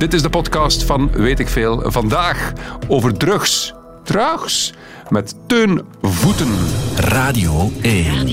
[0.00, 1.82] Dit is de podcast van Weet ik Veel.
[1.84, 2.52] Vandaag
[2.88, 3.74] over drugs.
[4.04, 4.72] Drugs
[5.08, 6.48] met Teun Voeten.
[6.96, 8.26] Radio 1.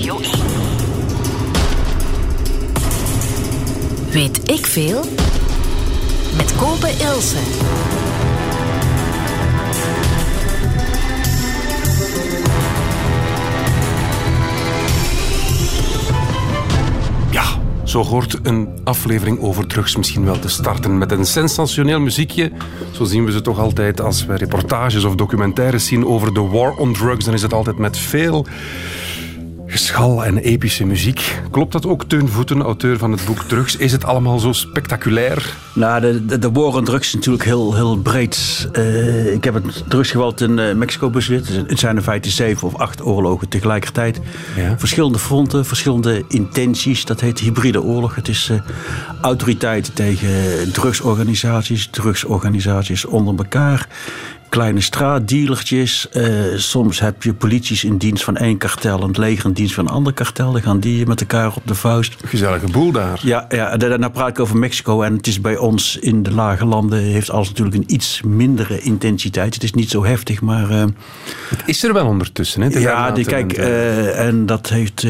[4.10, 5.04] Weet ik veel?
[6.36, 7.36] Met Kopen Ilse.
[17.88, 22.52] Zo hoort een aflevering over drugs misschien wel te starten met een sensationeel muziekje.
[22.90, 26.72] Zo zien we ze toch altijd als we reportages of documentaires zien over de war
[26.72, 27.24] on drugs.
[27.24, 28.46] Dan is het altijd met veel
[29.68, 31.40] geschal en epische muziek.
[31.50, 33.76] Klopt dat ook, Teun Voeten, auteur van het boek Drugs?
[33.76, 35.54] Is het allemaal zo spectaculair?
[35.72, 38.68] Nou, de, de, de war on drugs is natuurlijk heel, heel breed.
[38.72, 41.48] Uh, ik heb het drugsgeweld in uh, Mexico bezit.
[41.48, 44.20] Het zijn in feite zeven of acht oorlogen tegelijkertijd.
[44.56, 44.78] Ja.
[44.78, 47.04] Verschillende fronten, verschillende intenties.
[47.04, 48.14] Dat heet hybride oorlog.
[48.14, 48.58] Het is uh,
[49.20, 50.28] autoriteiten tegen
[50.72, 53.88] drugsorganisaties, drugsorganisaties onder elkaar
[54.48, 56.08] kleine straatdealertjes.
[56.12, 59.74] Uh, soms heb je polities in dienst van één kartel en het leger in dienst
[59.74, 60.52] van een ander kartel.
[60.52, 62.16] Dan gaan die met elkaar op de vuist.
[62.24, 63.20] Gezellige boel daar.
[63.22, 65.02] Ja, ja daarna praat ik over Mexico.
[65.02, 68.80] En het is bij ons in de lage landen heeft alles natuurlijk een iets mindere
[68.80, 69.54] intensiteit.
[69.54, 70.70] Het is niet zo heftig, maar...
[70.70, 70.84] Uh,
[71.48, 72.78] het is er wel ondertussen, hè?
[72.78, 75.06] Ja, die, kijk, en, uh, en dat heeft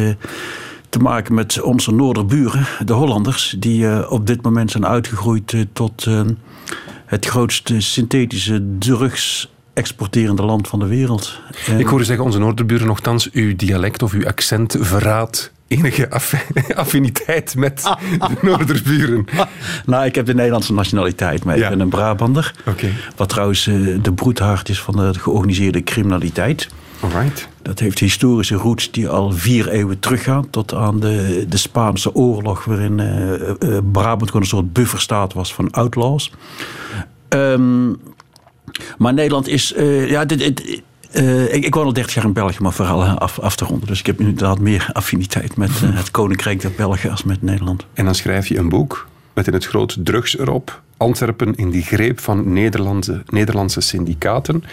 [0.89, 6.07] te maken met onze noorderburen, de Hollanders, die op dit moment zijn uitgegroeid tot
[7.09, 11.41] het grootste synthetische drugs exporterende land van de wereld.
[11.79, 16.11] Ik hoorde zeggen, onze noorderburen nogthans, uw dialect of uw accent verraadt enige
[16.75, 19.25] affiniteit met de Noorderburen?
[19.87, 21.65] nou, ik heb de Nederlandse nationaliteit, maar ja.
[21.65, 22.55] ik ben een Brabander.
[22.67, 22.93] Okay.
[23.17, 23.65] Wat trouwens
[24.03, 26.69] de broedhart is van de georganiseerde criminaliteit.
[27.01, 27.49] Alright.
[27.63, 30.51] Dat heeft historische roots die al vier eeuwen teruggaan.
[30.51, 35.55] Tot aan de, de Spaanse oorlog, waarin uh, uh, Brabant gewoon een soort bufferstaat was
[35.55, 36.33] van outlaws.
[37.29, 37.97] Um,
[38.99, 39.73] maar Nederland is.
[39.77, 40.83] Uh, ja, dit, dit,
[41.15, 43.89] uh, ik, ik woon al 30 jaar in België, maar vooral af, af te ronden.
[43.89, 47.87] Dus ik heb inderdaad meer affiniteit met uh, het Koninkrijk der Belgen als met Nederland.
[47.95, 50.83] En dan schrijf je een boek met in het groot drugs erop.
[50.99, 54.65] Antwerpen in die greep van Nederlandse, Nederlandse syndicaten.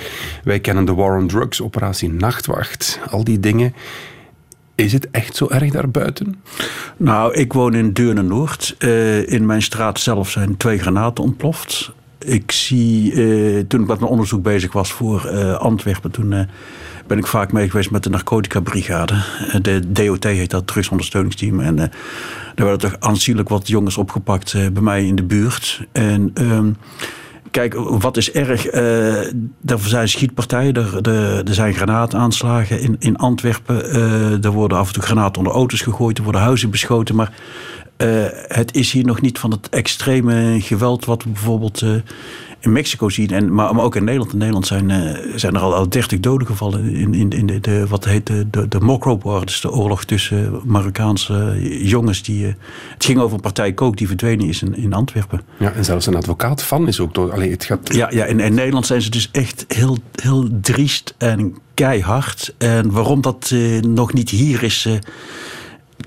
[0.44, 3.74] Wij kennen de War on Drugs, operatie Nachtwacht, al die dingen.
[4.76, 6.42] Is het echt zo erg daarbuiten?
[6.98, 8.76] Nou, ik woon in Deurne-Noord.
[8.80, 11.92] Uh, in mijn straat zelf zijn twee granaten ontploft.
[12.26, 16.40] Ik zie, uh, toen ik met mijn onderzoek bezig was voor uh, Antwerpen, toen uh,
[17.08, 19.14] ben ik vaak mee geweest met de narcotica brigade.
[19.62, 21.60] de DOT heet dat, drugsondersteuningsteam.
[21.60, 21.92] En daar
[22.56, 25.88] werden toch aanzienlijk wat jongens opgepakt bij mij in de buurt.
[25.92, 26.78] En um,
[27.52, 28.66] kijk, wat is erg?
[28.72, 31.10] Er zijn schietpartijen, er,
[31.48, 33.94] er, zijn granaataanslagen in, in Antwerpen.
[34.44, 37.16] Er worden af en toe granaten onder auto's gegooid, er worden huizen beschoten.
[37.16, 37.32] Maar
[37.98, 41.84] uh, het is hier nog niet van het extreme geweld wat we bijvoorbeeld
[42.66, 43.30] in Mexico zien.
[43.30, 44.32] En, maar, maar ook in Nederland.
[44.32, 47.88] In Nederland zijn, zijn er al, al 30 doden gevallen in, in, in de, de,
[47.88, 49.46] wat heet de, de, de Mokro War.
[49.46, 52.24] Dus de oorlog tussen Marokkaanse jongens.
[52.24, 52.46] Die,
[52.94, 55.42] het ging over een partij kook die verdwenen is in, in Antwerpen.
[55.58, 57.32] Ja, en zelfs een advocaat van is ook door.
[57.32, 57.94] Allee, het gaat...
[57.94, 62.54] Ja, ja in, in Nederland zijn ze dus echt heel, heel driest en keihard.
[62.58, 64.88] En waarom dat nog niet hier is.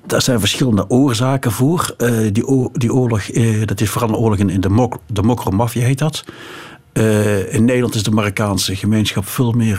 [0.06, 1.94] Daar zijn verschillende oorzaken voor.
[1.98, 5.82] Uh, die, die oorlog, uh, dat is vooral een oorlog in de, Mok de Mokro-maffia
[5.82, 6.24] heet dat.
[6.92, 9.76] Uh, in Nederland is de Marokkaanse gemeenschap veel meer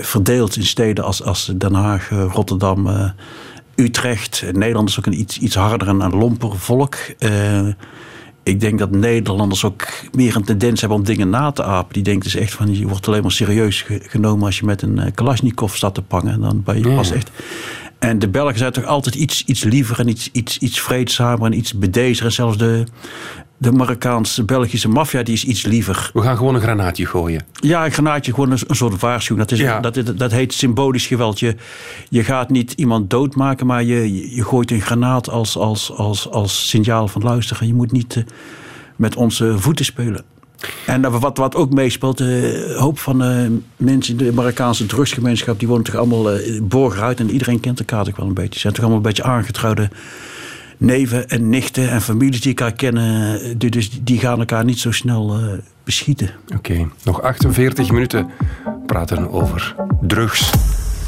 [0.00, 3.12] verdeeld in steden als, als Den Haag, Rotterdam,
[3.74, 4.44] Utrecht.
[4.52, 6.96] Nederland is ook een iets, iets harder en een lomper volk.
[8.42, 11.92] ik denk dat Nederlanders ook meer een tendens hebben om dingen na te apen.
[11.92, 15.14] Die denken dus echt van, je wordt alleen maar serieus genomen als je met een
[15.14, 16.40] Kalashnikov staat te pangen.
[16.40, 17.30] Dan ben je pas echt...
[18.02, 21.56] En de Belgen zijn toch altijd iets, iets liever en iets, iets, iets vreedzamer en
[21.56, 22.24] iets bedezer.
[22.24, 22.84] En zelfs de,
[23.56, 26.10] de Marokkaanse Belgische maffia die is iets liever.
[26.12, 27.44] We gaan gewoon een granaatje gooien.
[27.60, 29.48] Ja, een granaatje, gewoon een, een soort waarschuwing.
[29.48, 29.80] Dat, is, Ja.
[29.80, 31.40] dat, dat, dat heet symbolisch geweld.
[31.40, 31.56] Je,
[32.08, 36.68] je gaat niet iemand doodmaken, maar je, je gooit een granaat als, als, als, als
[36.68, 37.66] signaal van luisteren.
[37.66, 38.24] Je moet niet uh,
[38.96, 40.24] met onze voeten spelen.
[40.86, 45.68] En wat, wat ook meespeelt, een hoop van uh, mensen in de Marokkaanse drugsgemeenschap, die
[45.68, 48.54] wonen toch allemaal uh, borger uit en iedereen kent elkaar toch wel een beetje.
[48.54, 49.90] Ze zijn toch allemaal een beetje aangetrouwde
[50.82, 53.58] neven en nichten en families die elkaar kennen.
[53.58, 55.52] Dus die gaan elkaar niet zo snel uh,
[55.84, 56.30] beschieten.
[56.44, 56.88] Oké, okay.
[57.04, 58.30] nog 48 minuten
[58.86, 60.50] praten over drugs.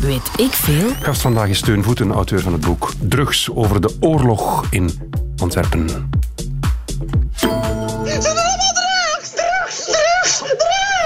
[0.01, 0.91] Weet ik veel?
[1.01, 4.91] Gast vandaag is Steun Voeten, auteur van het boek Drugs over de oorlog in
[5.37, 5.89] Antwerpen.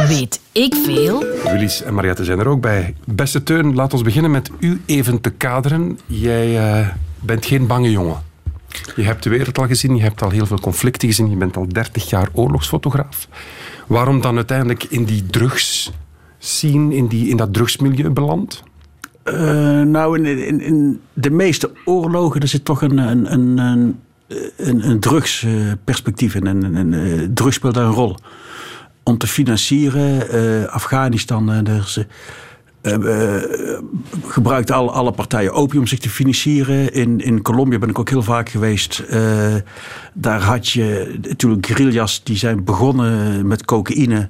[0.08, 1.25] Weet ik veel?
[1.44, 2.94] Willy's en Mariette zijn er ook bij.
[3.05, 5.99] Beste Teun, laat ons beginnen met u even te kaderen.
[6.06, 6.88] Jij uh,
[7.20, 8.22] bent geen bange jongen.
[8.96, 11.56] Je hebt de wereld al gezien, je hebt al heel veel conflicten gezien, je bent
[11.56, 13.28] al 30 jaar oorlogsfotograaf.
[13.87, 15.93] Waarom dan uiteindelijk in die drugs
[16.38, 18.62] zien, in, die, in dat drugsmilieu beland?
[19.25, 19.34] Uh,
[19.82, 23.58] nou, in, in, in, de meeste oorlogen er zit toch een, een, een,
[24.56, 26.46] een, een drugsperspectief in.
[26.46, 28.16] En, en, en, drugs speelt daar een rol.
[29.08, 31.99] Om te financieren, uh, Afghanistan, er is,
[34.26, 36.93] gebruikt alle, alle partijen opium om zich te financieren.
[36.93, 39.05] In, in Colombia ben ik ook heel vaak geweest.
[40.14, 44.28] daar had je natuurlijk guerrillas die zijn begonnen met cocaïne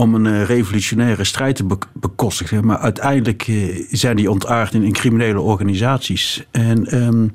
[0.00, 2.66] om een eh, revolutionaire strijd te bekostigen.
[2.66, 6.44] Maar uiteindelijk eh, zijn die ontaard in, in criminele organisaties.
[6.50, 7.32] En um,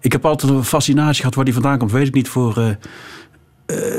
[0.00, 2.76] ik heb altijd een fascinatie gehad waar die vandaan komt, weet ik niet, voor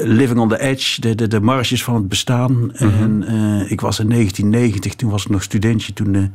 [0.04, 2.52] Living on the Edge, de, de, de marges van het bestaan.
[2.52, 3.02] Mm -hmm.
[3.02, 6.34] En uh, ik was in 1990, toen was ik nog studentje, toen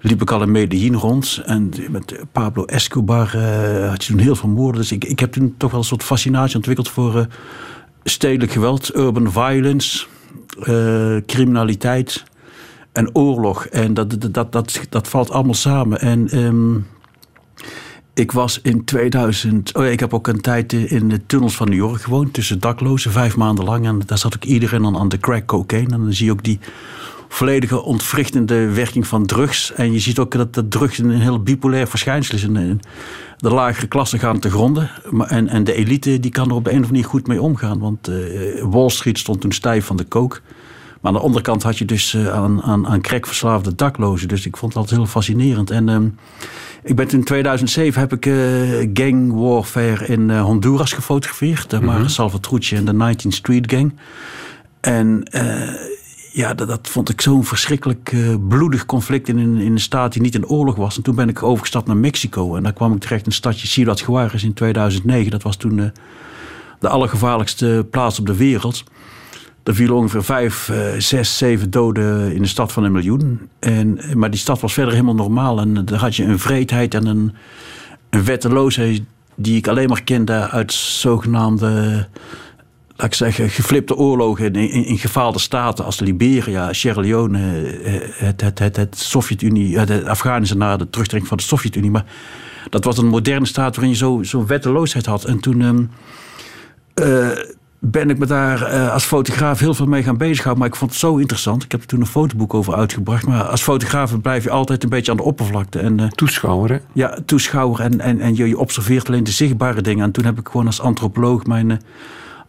[0.00, 1.42] liep ik al in Medellin rond.
[1.44, 3.36] En met Pablo Escobar
[3.88, 4.80] had je toen heel veel moorden.
[4.80, 7.26] Dus ik, ik heb toen toch wel een soort fascinatie ontwikkeld voor
[8.04, 10.06] stedelijk geweld, urban violence
[10.68, 12.24] uh, criminaliteit
[12.92, 13.66] en oorlog.
[13.66, 16.00] En dat, dat, dat, dat, valt allemaal samen.
[16.00, 16.86] En um,
[18.18, 19.74] ik was in 2000.
[19.74, 23.12] Oh ik heb ook een tijd in de tunnels van New York gewoond, tussen daklozen,
[23.12, 23.86] vijf maanden lang.
[23.86, 25.94] En daar zat ik iedereen dan aan de crack cocaine.
[25.94, 26.58] En dan zie je ook die
[27.28, 29.72] volledige ontwrichtende werking van drugs.
[29.72, 32.46] En je ziet ook dat de drugs een heel bipolair verschijnsel is.
[33.36, 34.90] De lagere klassen gaan te gronden.
[35.26, 37.42] En, en de elite die kan er op de een of andere manier goed mee
[37.42, 37.78] omgaan.
[37.78, 40.40] Want uh, Wall Street stond toen stijf van de kook.
[41.00, 43.00] Maar aan de andere kant had je dus uh, aan, aan, aan
[43.76, 44.28] daklozen.
[44.28, 45.70] Dus ik vond dat heel fascinerend.
[45.70, 45.96] En uh,
[46.88, 51.80] ik ben in 2007 heb ik uh, gang warfare in Honduras gefotografeerd.
[51.80, 52.08] Mm -hmm.
[52.08, 53.92] Salvatrucci en de 19th Street Gang.
[54.80, 55.22] En
[56.32, 58.14] ja, dat, dat, vond ik zo'n verschrikkelijk
[58.48, 60.96] bloedig conflict in, in een staat die niet in oorlog was.
[60.96, 62.56] En toen ben ik overgestapt naar Mexico.
[62.56, 65.30] En daar kwam ik terecht in een stadje Ciudad Juarez in 2009.
[65.30, 65.92] Dat was toen
[66.78, 68.84] de allergevaarlijkste plaats op de wereld.
[69.68, 73.48] Er vielen ongeveer vijf, uh, zes, zeven doden in de stad van een miljoen.
[73.58, 75.60] En, maar die stad was verder helemaal normaal.
[75.60, 77.34] En daar had je een vreedheid en een,
[78.24, 79.02] wetteloosheid
[79.34, 82.06] die ik alleen maar kende uit zogenaamde
[82.96, 88.40] laat ik zeggen, geflipte oorlogen in, in, gefaalde staten als Liberia, Sierra Leone, eh, het,
[88.40, 91.90] het, het, het Sovjet-Unie, het Afghanistan na de terugtrekking van de Sovjet-Unie.
[91.90, 92.04] Maar
[92.70, 95.24] dat was een moderne staat waarin je zo'n zo wetteloosheid had.
[95.24, 95.90] En toen
[96.94, 97.28] uh,
[97.78, 100.58] ben ik me daar uh, als fotograaf heel veel mee gaan bezighouden.
[100.58, 101.62] Maar ik vond het zo interessant.
[101.62, 103.26] Ik heb er toen een fotoboek over uitgebracht.
[103.26, 105.78] Maar als fotograaf blijf je altijd een beetje aan de oppervlakte.
[105.78, 106.78] En, uh, toeschouwer, hè?
[106.92, 107.80] Ja, toeschouwer.
[107.80, 110.04] En, en, en je, je observeert alleen de zichtbare dingen.
[110.04, 111.80] En toen heb ik gewoon als antropoloog mijn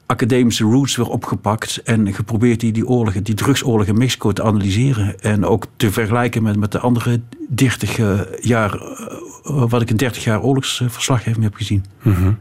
[0.05, 5.19] academische roots weer opgepakt en geprobeerd die, die oorlogen, die drugsoorlog in Mexico te analyseren.
[5.19, 8.81] En ook te vergelijken met, met de andere 30 uh, jaar,
[9.43, 11.85] wat ik in 30 jaar oorlogsverslaggeving heb gezien.
[12.01, 12.37] Mm -hmm.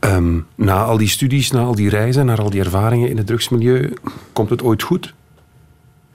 [0.00, 3.26] um, na al die studies, na al die reizen, na al die ervaringen in het
[3.26, 3.92] drugsmilieu,
[4.32, 5.14] komt het ooit goed?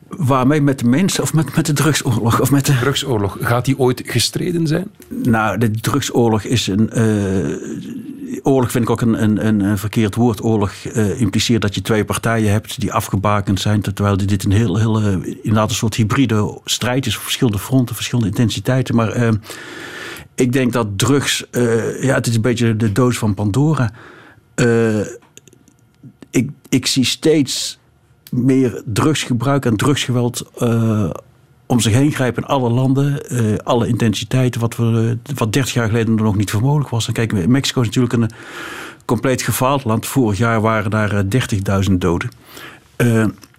[0.10, 2.42] Waarmee met de mensen of met, met de drugsoorlog?
[2.42, 2.78] Of met de...
[2.78, 3.38] drugsoorlog.
[3.42, 4.92] Gaat die ooit gestreden zijn?
[5.08, 6.90] Nou, de drugsoorlog is een.
[6.94, 10.44] Uh, oorlog vind ik ook een, een, een verkeerd woord.
[10.44, 13.82] Oorlog uh, impliceert dat je twee partijen hebt die afgebakend zijn.
[13.82, 17.18] Terwijl dit een heel, heel inderdaad een soort hybride strijd is.
[17.18, 18.96] Verschillende fronten, verschillende intensiteiten.
[18.96, 19.34] Maar
[20.40, 21.46] ik denk dat drugs.
[22.02, 23.92] ja, het is een beetje de doos van Pandora.
[26.30, 27.80] ik, ik zie steeds
[28.32, 31.10] meer drugsgebruik en drugsgeweld uh,
[31.66, 33.24] om zich heen grijpen in alle landen.
[33.64, 37.08] Alle intensiteiten, wat, we, wat 30 jaar geleden nog niet voor mogelijk was.
[37.08, 38.30] En kijk, Mexico is natuurlijk een
[39.06, 40.08] compleet gefaald land.
[40.08, 41.24] Vorig jaar waren daar
[41.90, 42.30] 30.000 doden.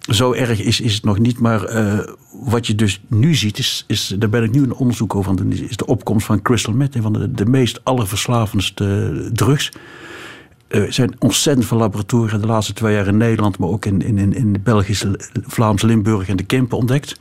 [0.01, 1.39] Zo erg is, is het nog niet.
[1.39, 1.99] Maar uh,
[2.31, 5.77] wat je dus nu ziet, is, is, daar ben ik nu een onderzoek over is
[5.77, 6.95] de opkomst van crystal meth.
[6.95, 9.71] Een van de, de meest allerverslavendste drugs.
[10.67, 14.33] Er zijn ontzettend veel laboratoria de laatste twee jaar in Nederland, maar ook in, in,
[14.33, 17.19] in de Belgische, Vlaams, Limburg en de Kempen ontdekt.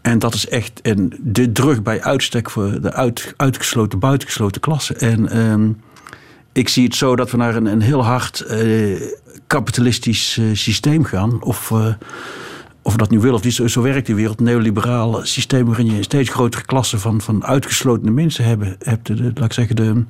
[0.00, 4.94] En dat is echt een, de drug bij uitstek voor de uit, uitgesloten, buitengesloten klasse.
[4.94, 5.80] En um,
[6.52, 9.00] ik zie het zo dat we naar een, een heel hard uh,
[9.54, 11.42] kapitalistisch uh, systeem gaan.
[11.42, 11.94] Of, uh,
[12.82, 14.38] of dat nu wil of niet, zo, zo werkt die wereld.
[14.38, 19.06] Een neoliberaal systeem waarin je een steeds grotere klasse van, van uitgesloten mensen hebben, hebt.
[19.06, 20.04] De, laat ik zeggen, de,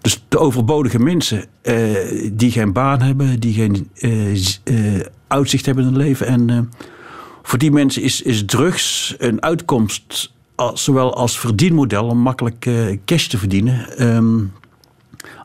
[0.00, 3.90] dus de overbodige mensen uh, die geen baan hebben, die geen
[5.28, 6.26] uitzicht hebben in hun leven.
[6.26, 6.70] En
[7.42, 10.32] voor die mensen is, is drugs een uitkomst,
[10.74, 12.70] zowel als verdienmodel om makkelijk
[13.04, 14.52] cash te verdienen, um,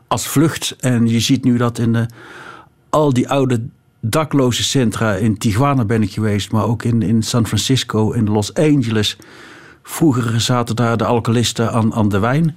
[0.08, 0.76] als vlucht.
[0.80, 2.08] En je ziet nu dat in
[2.94, 3.60] al die oude
[4.00, 8.54] dakloze centra, in Tijuana ben ik geweest, maar ook in, in San Francisco, in Los
[8.54, 9.16] Angeles.
[9.82, 12.56] Vroeger zaten daar de alcoholisten aan, aan de wijn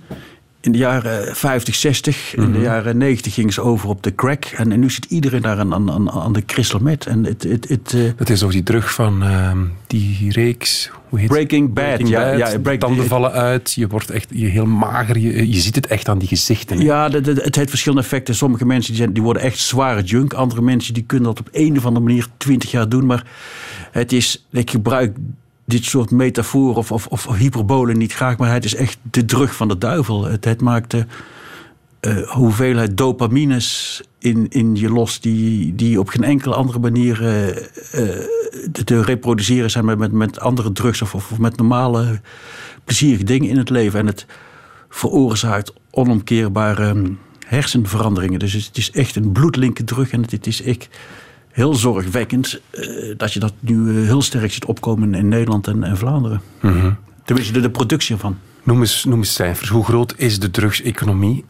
[0.67, 2.35] in de jaren 50, 60.
[2.35, 4.45] In de jaren 90 ging ze over op de crack.
[4.45, 7.05] En, en nu zit iedereen daar aan, aan, aan de crystal meth.
[7.05, 9.57] En het, het, het, eh, Dat is ook die terug van ehm,
[9.87, 10.91] die reeks.
[11.09, 11.85] Hoe heet Breaking Bad.
[11.85, 12.51] Breaking ja, Bad.
[12.51, 13.73] ja, break, tanden vallen uit.
[13.73, 15.17] Je wordt echt je heel mager.
[15.17, 16.77] Je, je ziet het echt aan die gezichten.
[16.77, 16.83] hè.
[16.83, 18.35] Ja, het heeft verschillende effecten.
[18.35, 20.33] Sommige mensen die, zijn, die worden echt zware junk.
[20.33, 23.05] Andere mensen die kunnen dat op een of andere manier twintig jaar doen.
[23.05, 23.25] Maar
[23.91, 25.15] het is, ik gebruik
[25.67, 28.37] dit soort metaforen of, of, of hyperbolen niet graag.
[28.37, 30.23] Maar het is echt de drug van de duivel.
[30.23, 31.05] Het, maakt de
[31.99, 35.19] eh, hoeveelheid dopamines in, in je los...
[35.19, 38.25] die, die op geen enkele andere manier eh, eh,
[38.83, 39.85] te, reproduceren zijn...
[39.85, 42.21] met, met, met andere drugs of, of met normale
[42.83, 43.99] plezierige dingen in het leven.
[43.99, 44.25] En het
[44.89, 47.15] veroorzaakt onomkeerbare
[47.47, 48.39] hersenveranderingen.
[48.39, 50.11] Dus het is echt een bloedlinke drug.
[50.11, 50.89] En het, is echt
[51.57, 52.87] heel zorgwekkend eh,
[53.17, 56.41] dat je dat nu eh, heel sterk ziet opkomen in Nederland en, en Vlaanderen.
[57.25, 58.37] Tenminste, de, de productie ervan.
[58.63, 59.69] Noem, eens, noem eens cijfers.
[59.69, 61.45] Hoe groot is de drugseconomie?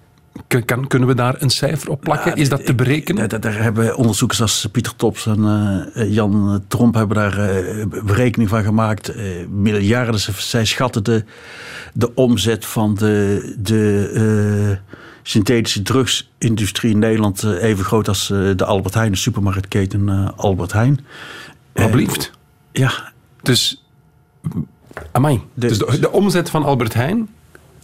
[0.65, 2.35] Kan, kunnen we daar een cijfer op plakken?
[2.35, 3.29] is dat te berekenen?
[3.29, 5.43] Daar, daar hebben onderzoekers als Pieter Tops en
[5.93, 7.49] eh, Jan Tromp hebben daar
[8.03, 9.09] berekening van gemaakt.
[9.09, 10.19] Eh, miljarden.
[10.37, 11.23] Zij schatten de,
[11.93, 14.79] de omzet van de, de
[15.29, 20.29] synthetische drugsindustrie in Nederland eh, even groot als eh, de Albert Heijn, de supermarktketen eh,
[20.36, 21.05] Albert Heijn.
[21.75, 22.31] Alsjeblieft.
[22.72, 23.84] Ja, Dus,
[25.12, 25.41] amai.
[25.53, 27.29] De- dus de, de omzet van Albert Heijn,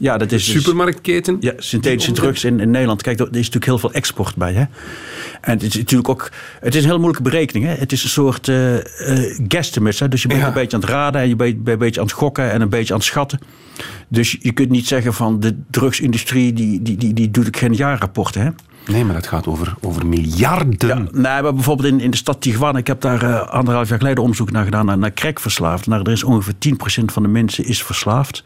[0.03, 1.37] ja dat is dus- supermarktketen.
[1.39, 3.01] Ja, synthetische drugs in, in Nederland.
[3.01, 4.53] Kijk, er is natuurlijk heel veel export bij.
[4.53, 4.63] Hè?
[5.41, 6.31] En het is natuurlijk ook.
[6.59, 7.65] Het is een heel moeilijke berekening.
[7.65, 7.73] Hè?
[7.73, 8.45] Het is een soort.
[8.45, 8.81] Hè?
[10.09, 10.47] Dus je bent Ja.
[10.47, 12.61] een beetje aan het raden en je bent, bent een beetje aan het gokken en
[12.61, 13.39] een beetje aan het schatten.
[14.07, 17.73] Dus je kunt niet zeggen van de drugsindustrie die, die, die, die doet ook geen
[17.73, 18.41] jaarrapporten.
[18.41, 18.49] Hè?
[18.87, 20.87] Nee, maar het gaat over, over miljarden.
[20.87, 23.97] Ja, nee, maar bijvoorbeeld in, in de stad Tijuana, ik heb daar eh, anderhalf jaar
[23.97, 25.87] geleden onderzoek naar gedaan, naar, naar crackverslaafd.
[25.87, 26.53] Nou, er is ongeveer
[27.01, 28.43] 10% van de mensen is verslaafd.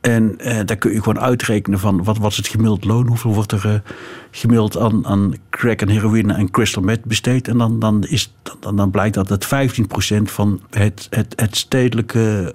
[0.00, 3.34] En eh, daar kun je gewoon uitrekenen van wat, wat is het gemiddeld loon, hoeveel
[3.34, 3.90] wordt er eh,
[4.30, 7.48] gemiddeld aan, aan crack en heroïne en crystal meth besteed.
[7.48, 12.54] En dan, dan, is, dan, dan blijkt dat het 15% van het, het, het stedelijke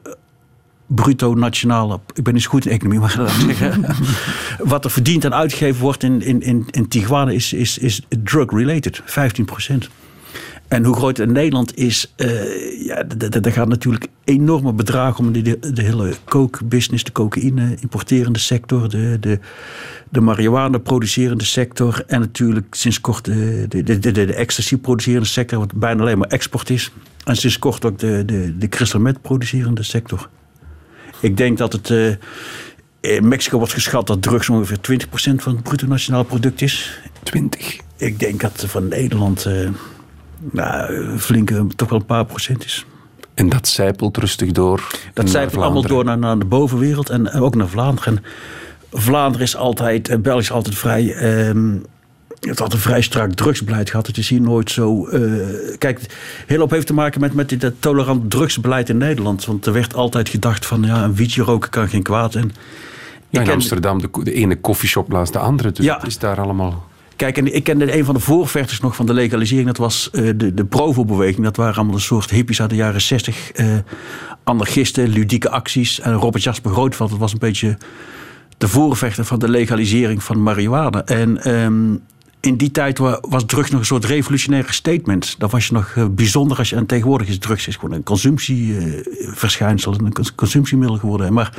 [0.86, 3.86] bruto nationale, ik ben zo goed in economie, maar laat ik zeggen,
[4.74, 9.02] wat er verdiend en uitgegeven wordt in, in, in, in Tijuana is, is, is drug-related,
[9.02, 9.74] 15%.
[10.74, 15.74] En hoe groot Nederland is, eh ja, daar gaat natuurlijk enorme bedragen om de, de,
[15.74, 19.40] de hele coke-business, de cocaïne importerende sector, de, de,
[20.10, 25.28] de marihuana producerende sector en natuurlijk sinds kort de, de, de, de, de ecstasy producerende
[25.28, 26.92] sector, wat bijna alleen maar export is.
[27.26, 30.30] En sinds kort ook de, de, de crystal meth producerende sector.
[31.20, 31.90] Ik denk dat het.
[31.90, 32.16] eh,
[33.16, 37.00] in Mexico wordt geschat dat drugs ongeveer 20% van het bruto nationaal product is.
[37.24, 37.78] 20.
[37.98, 39.46] Ik denk dat van Nederland.
[39.46, 39.70] eh
[40.52, 42.86] nou, flinke, toch wel een paar procent is.
[43.34, 44.88] En dat zijpelt rustig door.
[45.14, 48.18] Dat zijpelt allemaal door naar, naar de bovenwereld en ook naar Vlaanderen.
[48.18, 48.24] En
[49.00, 51.14] Vlaanderen is altijd, en België is altijd vrij.
[51.16, 51.76] ehm,
[52.40, 54.08] het had een vrij strak drugsbeleid gehad.
[54.08, 55.08] Het is hier nooit zo.
[55.08, 55.22] eh,
[55.78, 56.00] kijk,
[56.48, 59.46] heel op heeft te maken met, met dit tolerant drugsbeleid in Nederland.
[59.46, 62.36] Want er werd altijd gedacht van ja, een wietje roken kan geen kwaad.
[62.36, 62.52] En
[63.30, 65.72] Ja, in ken- Amsterdam, de, de ene koffieshop naast de andere.
[65.72, 65.96] Dus Ja.
[65.98, 66.88] het is daar allemaal...
[67.16, 69.68] Kijk, en ik kende een van de voorvechters nog van de legalisering.
[69.68, 71.44] Dat was eh, de, de Provo-beweging.
[71.44, 73.52] Dat waren allemaal een soort hippies uit de jaren 60.
[73.52, 73.78] eh
[74.44, 76.00] anarchisten, ludieke acties.
[76.00, 77.78] En Robert Jasper Grootveld, dat was een beetje
[78.58, 81.06] de voorvechter van de legalisering van marihuana.
[81.06, 81.96] En ehm,
[82.40, 85.36] in die tijd wa- was drugs nog een soort revolutionaire statement.
[85.38, 86.76] Dat was je nog eh, bijzonder als je...
[86.76, 89.94] En tegenwoordig is drugs is gewoon een consumptieverschijnsel.
[89.94, 91.34] een cons- consumptiemiddel geworden.
[91.34, 91.58] Maar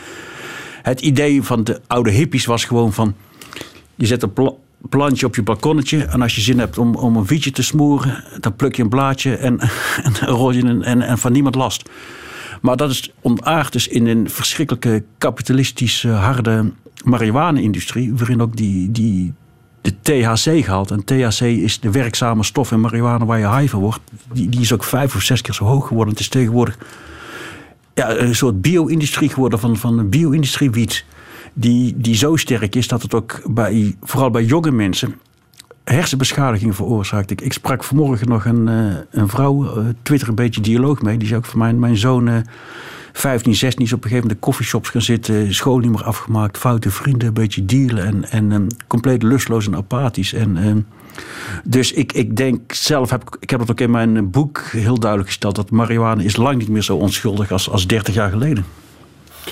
[0.82, 3.14] het idee van de oude hippies was gewoon van...
[3.94, 4.52] Je zet een pla-
[4.88, 6.04] plantje op je balkonnetje.
[6.04, 8.88] En als je zin hebt om, om een wietje te smoren, dan pluk je een
[8.88, 9.60] blaadje en,
[10.06, 11.90] en rol je een, en, en van niemand last.
[12.60, 16.72] Maar dat is ontaard dus in een verschrikkelijke kapitalistische harde
[17.04, 18.14] marihuana-industrie.
[18.14, 19.34] Waarin ook die, die,
[19.80, 20.90] de THC gehaald.
[20.90, 24.00] En THC is de werkzame stof in marihuana waar je high van wordt.
[24.32, 26.12] Die, die is ook vijf of zes keer zo hoog geworden.
[26.12, 26.78] Het is tegenwoordig
[27.94, 31.04] ja, een soort bio-industrie geworden van, van bio-industrie wiet.
[31.54, 35.14] Die, die zo sterk is dat het ook bij, vooral bij jonge mensen
[35.84, 37.30] hersenbeschadiging veroorzaakt.
[37.30, 41.18] Ik, ik sprak vanmorgen nog een, eh, een vrouw, eh, Twitter een beetje dialoog mee.
[41.18, 42.36] Die zei ook van mijn, mijn zoon, eh
[43.12, 45.54] 15, 16, is op een gegeven moment in coffeeshops gaan zitten.
[45.54, 48.04] School niet meer afgemaakt, foute vrienden, een beetje dealen.
[48.04, 50.32] En, en eh, compleet lustloos en apathisch.
[50.32, 50.72] En, eh,
[51.64, 54.98] dus ik, ik denk zelf, heb, ik- ik heb het ook in mijn boek heel
[54.98, 55.54] duidelijk gesteld...
[55.56, 58.64] dat marihuana is lang niet meer zo onschuldig als, als 30 jaar geleden.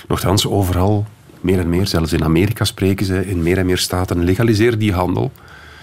[0.08, 1.06] Nochtans, overal,
[1.42, 4.92] meer en meer, zelfs in Amerika spreken ze, in meer en meer staten, legaliseer die
[4.92, 5.32] handel.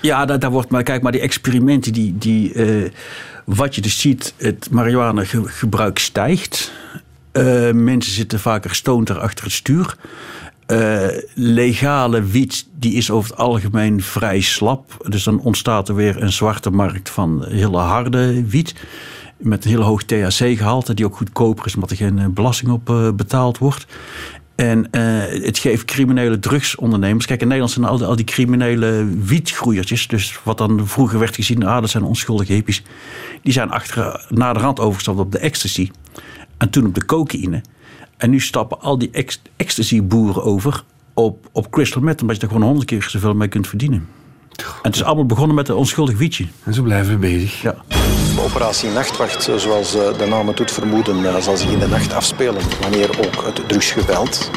[0.02, 2.92] Ja, daar, daar wordt maar, kijk, maar die experimenten, die, die, eh,
[3.46, 6.72] wat je dus ziet, het marihuana-gebruik stijgt.
[7.32, 9.96] Eh, mensen zitten vaker stoned achter het stuur.
[10.66, 15.06] Eh, legale wiet die is over het algemeen vrij slap.
[15.08, 18.76] Dus dan ontstaat er weer een zwarte markt van hele harde wiet.
[19.38, 23.58] Met een heel hoog THC-gehalte, die ook goedkoper is omdat er geen belasting op betaald
[23.58, 23.86] wordt.
[24.60, 27.26] En uh, het geeft criminele drugsondernemers.
[27.26, 30.08] Kijk, in Nederland zijn al die, al die criminele wietgroeiertjes.
[30.08, 32.84] Dus wat dan vroeger werd gezien, ah, dat zijn onschuldige hippies.
[33.42, 35.92] Die zijn achter, na de rand overgestapt op de ecstasy.
[36.58, 37.62] En toen op de cocaïne.
[38.18, 39.10] En nu stappen al die
[39.56, 42.22] ecstasy-boeren over op, op crystal meth.
[42.22, 44.08] Omdat je er gewoon honderd keer zoveel mee kunt verdienen.
[44.58, 46.48] En het is allemaal begonnen met een onschuldig wietje.
[46.64, 47.62] En zo blijven we bezig.
[47.62, 47.76] Ja.
[48.50, 52.14] Operatie Nachtwacht, zoals eh, de naam het doet vermoeden, eh, zal zich in de nacht
[52.14, 52.62] afspelen.
[52.82, 54.50] Wanneer ook het drugsgeweld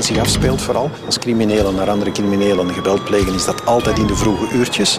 [0.00, 0.90] zich afspeelt vooral.
[1.06, 4.98] Als criminelen naar andere criminelen geweld plegen, is dat altijd in de vroege uurtjes.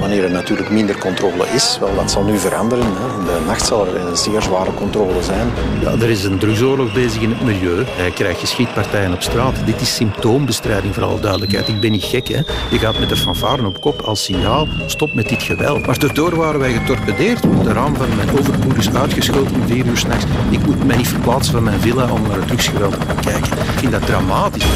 [0.00, 2.84] Wanneer er natuurlijk minder controle is, wel dat zal nu veranderen.
[2.84, 3.18] Hè.
[3.18, 5.50] In de nacht zal er een zeer zware controle zijn.
[5.80, 7.84] Ja, er is een drugsoorlog bezig in het milieu.
[7.86, 9.54] Hij krijgt geschietpartijen op straat.
[9.66, 11.68] Dit is symptoombestrijding voor alle duidelijkheid.
[11.68, 12.40] Ik ben niet gek, hè.
[12.70, 15.86] Je gaat met de fanfare op kop als signaal, stop met dit geweld.
[15.86, 19.96] Maar daardoor waren wij getorpedeerd de raam van mijn overboer is uitgeschoten om vier uur
[19.96, 20.24] s'nachts.
[20.50, 23.52] Ik moet mij niet verplaatsen van mijn villa om naar het drugsgeweld te gaan kijken.
[23.58, 24.66] Ik vind dat dramatisch.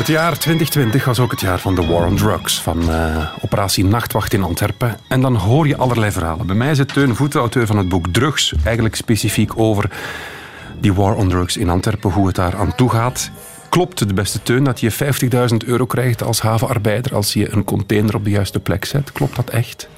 [0.00, 3.84] Het jaar 2020 was ook het jaar van de War on Drugs, van uh, operatie
[3.84, 4.96] Nachtwacht in Antwerpen.
[5.08, 6.46] En dan hoor je allerlei verhalen.
[6.46, 9.90] Bij mij zit Teun Voeten, auteur van het boek Drugs, eigenlijk specifiek over
[10.80, 13.30] die War on Drugs in Antwerpen, hoe het daar aan toe gaat.
[13.68, 18.14] Klopt het, beste Teun, dat je 50.000 euro krijgt als havenarbeider als je een container
[18.14, 19.12] op de juiste plek zet?
[19.12, 19.88] Klopt dat echt?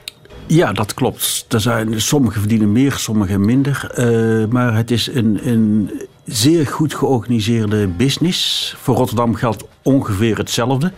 [0.53, 1.45] Ja, dat klopt.
[1.49, 3.91] Er zijn, sommigen verdienen meer, sommigen minder.
[3.99, 5.91] Uh, maar het is een, een
[6.25, 8.75] zeer goed georganiseerde business.
[8.79, 10.93] Voor Rotterdam geldt ongeveer hetzelfde.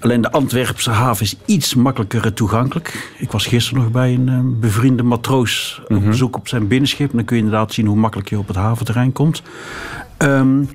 [0.00, 3.12] Alleen de Antwerpse haven is iets makkelijker toegankelijk.
[3.18, 6.06] Ik was gisteren nog bij een uh, bevriende matroos op mhm.
[6.06, 7.10] bezoek op zijn binnenschip.
[7.10, 9.42] En dan kun je inderdaad zien hoe makkelijk je op het haventerrein komt.
[10.18, 10.68] Um,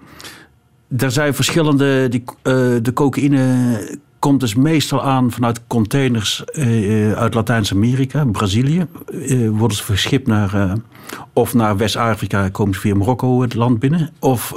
[0.98, 2.08] er zijn verschillende.
[2.10, 2.34] Die, uh,
[2.82, 8.88] de cocaïne komt dus meestal aan vanuit containers uh, uit Latijns-Amerika, Brazilië.
[9.12, 10.74] Uh, worden ze verschipt naar, uh,
[11.34, 14.10] of naar West-Afrika, komen ze via Marokko het land binnen.
[14.20, 14.54] Of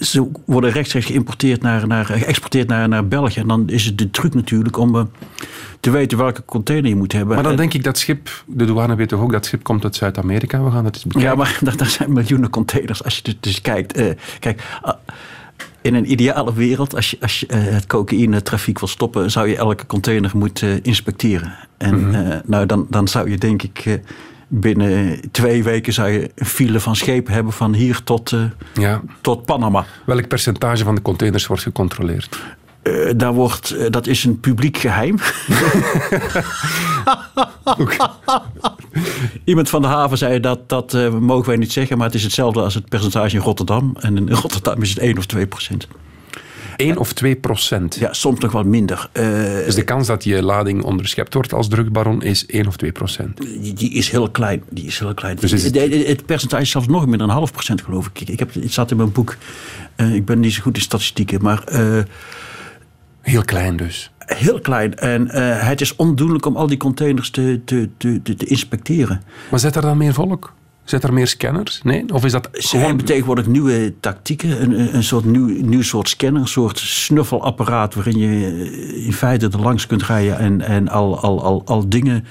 [0.00, 3.40] ze worden rechtstreeks geïmporteerd naar, naar, geëxporteerd naar, naar België.
[3.40, 5.10] En dan is het de truc natuurlijk om
[5.80, 7.34] te weten welke container je moet hebben.
[7.34, 9.96] Maar dan denk ik dat schip, de douane weet toch ook, dat schip komt uit
[9.96, 10.62] Zuid-Amerika.
[10.62, 11.30] We gaan eens bekijken.
[11.30, 14.02] Ja, maar daar, zijn miljoenen containers als je dus kijkt.
[14.38, 14.62] kijk
[15.82, 19.56] in een ideale wereld, als je, als je uh, het cocaïne-trafiek wil stoppen, zou je
[19.56, 21.54] elke container moeten uh, inspecteren.
[21.76, 22.26] En mm -hmm.
[22.26, 24.00] uh, nou, dan, dan zou je denk ik
[24.48, 28.36] binnen twee weken zou je een file van schepen hebben van hier tot,
[28.74, 29.02] ja.
[29.20, 29.84] tot Panama.
[30.06, 32.38] Welk percentage van de containers wordt gecontroleerd?
[32.82, 35.16] Uh, daar wordt, uh, dat is een publiek geheim.
[39.44, 42.22] Iemand van de haven zei dat dat uh, mogen wij niet zeggen, maar het is
[42.22, 43.96] hetzelfde als het percentage in Rotterdam.
[44.00, 45.88] En in Rotterdam is het 1 of 2 procent.
[46.76, 47.94] 1 of 2 procent?
[47.94, 49.08] Ja, soms nog wat minder.
[49.12, 53.36] dus de kans dat je lading onderschept wordt als drugbaron is 1 of 2 procent?
[53.36, 54.62] Die, die, is heel klein.
[54.68, 55.36] Die is heel klein.
[55.36, 56.26] Dus het...
[56.26, 58.28] Percentage is zelfs nog minder dan een half procent geloof ik.
[58.28, 59.36] ik heb, het staat in mijn boek.
[59.96, 61.64] ik ben niet zo goed in statistieken, maar...
[63.20, 64.10] Heel klein dus.
[64.34, 64.94] Heel klein.
[64.94, 65.32] En uh,
[65.68, 69.22] het is ondoenlijk om al die containers te, te, te, te, inspecteren.
[69.50, 70.52] Maar zet er dan meer volk?
[70.84, 71.80] Zet er meer scanners?
[71.82, 72.04] Nee?
[72.12, 74.62] Of is dat Ze hebben tegenwoordig nieuwe tactieken.
[74.62, 76.40] Een, een soort nieuw, nieuw soort scanner.
[76.40, 81.42] Een soort snuffelapparaat waarin je in feite er langs kunt rijden en, en al, al,
[81.42, 82.24] al, al dingen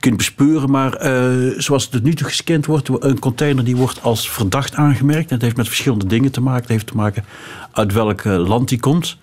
[0.00, 0.70] kunt bespeuren.
[0.70, 5.28] Maar uh, zoals het nu toe gescand wordt, een container die wordt als verdacht aangemerkt.
[5.28, 6.62] Dat heeft met verschillende dingen te maken.
[6.62, 7.24] Het heeft te maken
[7.72, 9.18] uit welk land die komt.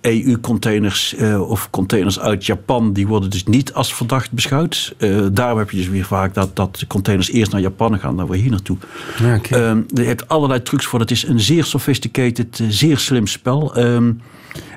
[0.00, 4.94] EU-containers eh, e uh, of containers uit Japan, die worden dus niet als verdacht beschouwd.
[4.98, 8.28] Uh, daarom heb je dus weer vaak dat, dat containers eerst naar Japan gaan, dan
[8.28, 8.76] weer hier naartoe.
[9.18, 9.70] Ja, okay.
[9.70, 11.00] um, er heeft allerlei trucs voor.
[11.00, 13.78] Het is een zeer sophisticated, zeer slim spel.
[13.78, 14.20] Um,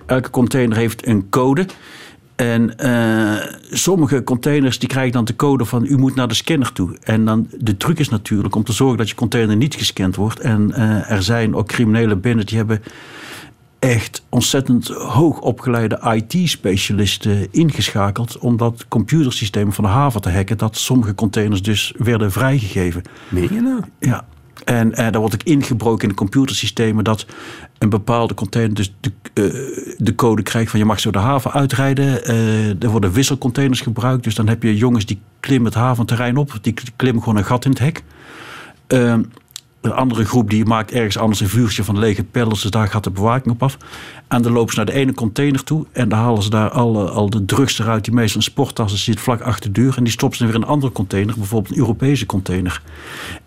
[0.06, 1.66] elke container heeft een code.
[2.36, 2.76] En
[3.70, 6.98] sommige containers die krijgen dan de code van u moet naar de scanner toe.
[7.02, 10.40] En dan de truc is natuurlijk om te zorgen dat je container niet gescand wordt.
[10.40, 10.76] En
[11.08, 12.82] er zijn ook criminelen binnen die hebben
[13.90, 20.78] echt ontzettend hoog opgeleide IT-specialisten ingeschakeld om dat computersysteem van de haven te hacken, dat
[20.78, 23.02] sommige containers dus werden vrijgegeven.
[23.30, 23.82] Meen je nou?
[24.00, 24.26] Ja.
[24.66, 27.26] En eh, daar wordt ook ingebroken in de computersystemen dat
[27.78, 31.52] een bepaalde container dus de, uh, de code krijgt van je mag zo de haven
[31.52, 32.32] uitrijden.
[32.32, 36.58] Uh, er worden wisselcontainers gebruikt, dus dan heb je jongens die klimmen het haventerrein op,
[36.62, 38.04] die klimmen gewoon een gat in het hek.
[38.88, 39.16] Uh,
[39.86, 42.62] een andere groep die maakt ergens anders een vuurtje van lege pellets.
[42.62, 43.78] Dus daar gaat de bewaking op af.
[44.28, 45.86] En dan lopen ze naar de ene container toe.
[45.92, 48.04] En dan halen ze daar al, al de drugs eruit.
[48.06, 49.98] Die meestal in sporttassen zit vlak achter de deur.
[49.98, 51.36] En die stoppen ze weer in een andere container.
[51.38, 52.82] Bijvoorbeeld een Europese container.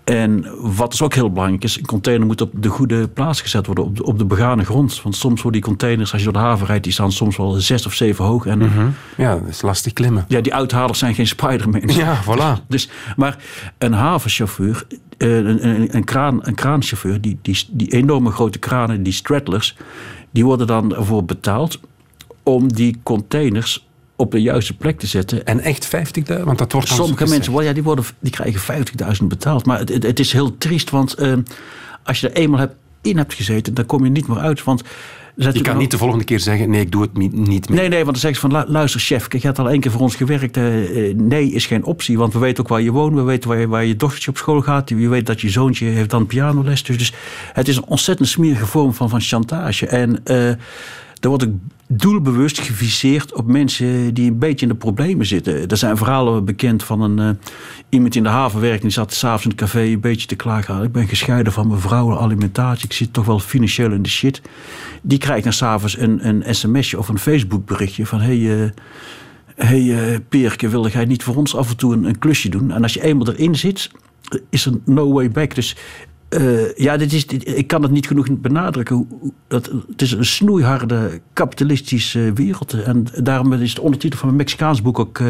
[0.05, 3.67] En wat dus ook heel belangrijk is, een container moet op de goede plaats gezet
[3.67, 5.03] worden, op de, op de begane grond.
[5.03, 7.51] Want soms worden die containers, als je door de haven rijdt, die staan soms wel
[7.51, 8.47] zes of zeven hoog.
[8.47, 10.25] En Ja, dat is lastig klimmen.
[10.29, 11.83] ja, die uithalers zijn geen Spider-Man.
[11.87, 12.63] Ja, voilà.
[12.69, 13.37] Dus, maar
[13.79, 14.87] een havenchauffeur,
[15.19, 19.77] een, een, een, kraan, een kraanchauffeur, die, die, die enorme grote kranen, die straddlers,
[20.31, 21.81] die worden dan ervoor betaald
[22.43, 25.47] om die containers op de juiste plek te zetten.
[25.47, 26.43] En echt 50.000?
[26.45, 28.87] Want dat wordt Sommige mensen, wel, ja, die, worden, die krijgen
[29.21, 29.67] 50.000 betaald.
[29.67, 31.33] Maar het, het, is heel triest, want eh,
[32.03, 34.65] als je er eenmaal hebt, in hebt gezeten, dan kom je niet meer uit.
[34.65, 34.83] Want
[35.39, 37.33] Je kan niet de volgende keer zeggen, nee, ik doe het niet,
[37.69, 37.79] meer.
[37.79, 39.91] Nee, nee, want dan zeggen ze van, "Lu- luister chef, je hebt al één keer
[39.91, 40.57] voor ons gewerkt.
[40.57, 43.15] eh, eh, nee is geen optie, want we weten ook waar je woont.
[43.15, 44.89] We weten waar je, waar je dochtertje op school gaat.
[44.89, 46.83] Je weet dat je zoontje heeft dan pianoles.
[46.83, 47.13] Dus, dus
[47.53, 49.87] het is een ontzettend smerige vorm van, van chantage.
[49.87, 50.51] En eh
[51.21, 51.55] er wordt ook
[51.87, 55.69] doelbewust geviseerd op mensen die een beetje in de problemen zitten.
[55.69, 57.31] Er zijn verhalen bekend van een, eh,
[57.89, 58.77] iemand die in de haven werkt...
[58.77, 60.75] en die zat s'avonds in het café een beetje te klagen.
[60.75, 62.85] "Ah, Ik ben gescheiden van mijn vrouw, alimentatie.
[62.85, 64.43] Ik zit toch wel financieel in de shit.
[65.03, 68.21] Die krijgt dan s'avonds een, een sms'je of een Facebook berichtje van...
[68.21, 68.71] Hey, eh,
[69.55, 72.71] hey, eh, Peerke, wilde jij niet voor ons af en toe een, een klusje doen?
[72.71, 73.91] En als je eenmaal erin zit,
[74.51, 75.55] is er no way back.
[75.55, 75.77] Dus
[76.29, 78.97] eh, ja, dit is, dit- ik kan het niet genoeg benadrukken.
[78.97, 82.73] hoe- Dat, het is een snoeiharde kapitalistische wereld.
[82.73, 85.19] En daarom is de ondertitel van mijn Mexicaans boek ook...
[85.19, 85.27] eh,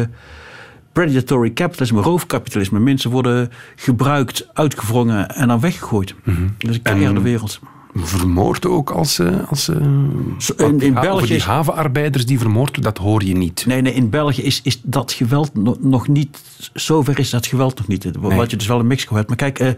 [0.91, 2.79] Predatory capitalism, roofkapitalisme.
[2.79, 6.15] Mensen worden gebruikt, uitgewrongen en dan weggegooid.
[6.57, 7.59] Dat is een keiharde wereld.
[7.93, 9.19] Vermoord ook als...
[9.19, 13.63] eh, als in- in België die havenarbeiders die vermoord dat hoor je niet.
[13.67, 16.41] Nee, nee, in België is, is dat geweld no- nog niet.
[16.73, 18.07] Zover is dat geweld nog niet.
[18.37, 19.27] Wat je dus wel in Mexico hebt.
[19.27, 19.75] Maar kijk,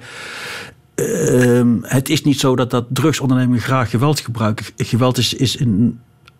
[1.82, 4.65] het is niet zo dat, dat drugsondernemingen graag geweld gebruiken.
[4.77, 5.99] Geweld is, is een,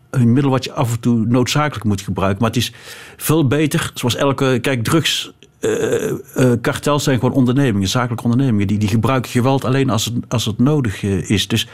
[0.10, 2.42] een middel wat je af en toe noodzakelijk moet gebruiken.
[2.42, 2.74] Maar het is
[3.18, 4.60] veel beter, zoals elke.
[4.62, 5.34] Kijk, drugs.
[5.60, 6.18] eh, eh,
[6.62, 8.68] kartels zijn gewoon ondernemingen, zakelijke ondernemingen.
[8.68, 11.48] Die, die gebruiken geweld alleen als het, als het nodig eh, is.
[11.48, 11.68] Dus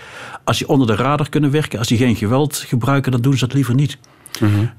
[0.44, 3.46] als die onder de radar kunnen werken, als die geen geweld gebruiken, dan doen ze
[3.46, 3.98] dat liever niet.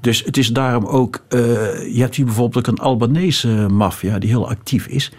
[0.01, 1.23] Dus het is daarom ook.
[1.29, 5.11] je hebt hier bijvoorbeeld ook een Albanese maffia die heel actief is.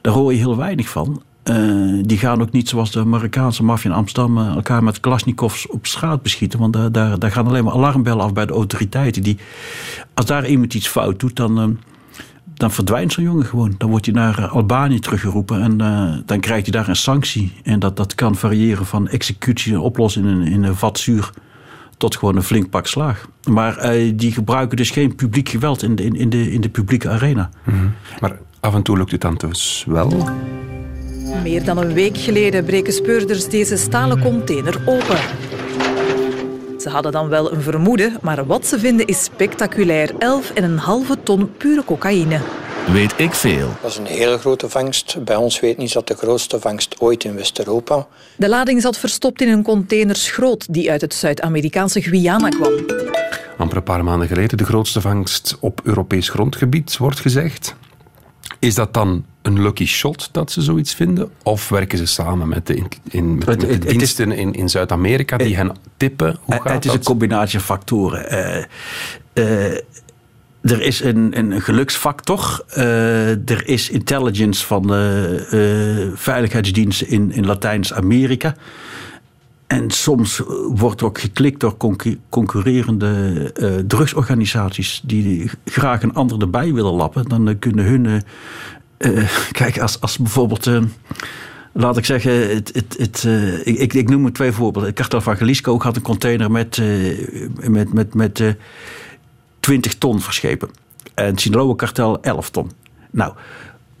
[0.00, 1.22] Daar hoor je heel weinig van.
[1.46, 1.56] Eh,
[2.02, 5.86] die gaan ook niet zoals de Marokkaanse maffia in Amsterdam eh, elkaar met Kalashnikovs op
[5.86, 6.58] straat beschieten.
[6.58, 9.22] Want daar, daar, daar gaan alleen maar alarmbellen af bij de autoriteiten.
[9.22, 9.38] Die,
[10.14, 11.64] als daar iemand iets fout doet, dan, eh,
[12.54, 13.74] dan verdwijnt zo'n jongen gewoon.
[13.78, 15.76] Dan wordt hij naar Albanië teruggeroepen en
[16.26, 17.52] dan krijgt hij daar een sanctie.
[17.62, 21.30] En dat, dat kan variëren van executie en oplossen in, een- in een vat zuur
[21.96, 23.28] tot gewoon een flink pak slaag.
[23.50, 27.08] Maar die gebruiken dus geen publiek geweld in de, in, in de, in de publieke
[27.08, 27.50] arena.
[28.20, 30.28] Maar af en toe lukt het dan dus wel.
[31.42, 35.18] Meer dan een week geleden breken speurders deze stalen container open.
[36.78, 40.10] Ze hadden dan wel een vermoeden, maar wat ze vinden is spectaculair.
[40.10, 42.40] 11,5 ton pure cocaïne.
[42.92, 43.68] Weet ik veel.
[43.82, 45.24] Dat is een hele grote vangst.
[45.24, 48.06] Bij ons weten is dat de grootste vangst ooit in West-Europa.
[48.36, 52.72] De lading zat verstopt in een container schroot die uit het Zuid-Amerikaanse Guyana kwam.
[53.56, 57.74] Amper een paar maanden geleden de grootste vangst op Europees grondgebied, wordt gezegd.
[58.58, 61.30] Is dat dan een lucky shot dat ze zoiets vinden?
[61.42, 63.96] Of werken ze samen met de, in, in- met, Het- met de het- het is-
[63.98, 66.36] diensten in, in Zuid-Amerika die hen tippen?
[66.42, 67.00] Hoe Eh, gaat het is dat?
[67.00, 68.30] een combinatie van factoren.
[68.30, 68.64] Eh,
[69.32, 69.78] eh,
[70.60, 72.64] er is een, een geluksfactor.
[72.68, 75.46] Eh, er is intelligence van de
[76.10, 78.54] eh, veiligheidsdiensten in, in Latijns-Amerika.
[79.66, 86.72] En soms wordt ook geklikt door concu- concurrerende eh, drugsorganisaties die graag een ander erbij
[86.72, 87.24] willen lappen.
[87.28, 88.22] Dan eh, kunnen hun.
[88.98, 90.66] Eh, kijk, als, als bijvoorbeeld.
[90.66, 90.82] eh,
[91.76, 94.90] laat ik zeggen, het, het, het, eh, ik, ik, ik noem er twee voorbeelden.
[94.90, 98.48] Het kartel van Jalisco had een container met, eh, met, met, met eh,
[99.60, 100.68] 20 ton verschepen.
[101.14, 102.70] En het Sinaloa-kartel 11 ton.
[103.10, 103.32] Nou,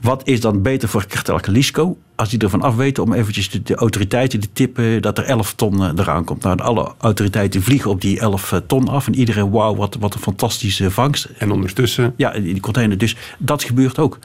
[0.00, 1.96] wat is dan beter voor het kartel Jalisco?
[2.14, 5.98] Als die ervan afweten om eventjes de, de autoriteiten te tippen dat er 11 ton
[6.00, 6.42] eraan komt.
[6.42, 9.06] Nou, alle autoriteiten vliegen op die 11 ton af.
[9.06, 11.28] En iedereen, wauw, wat, wat een fantastische vangst.
[11.38, 12.98] En ondertussen Ja, die container.
[12.98, 14.18] Dus dat gebeurt ook.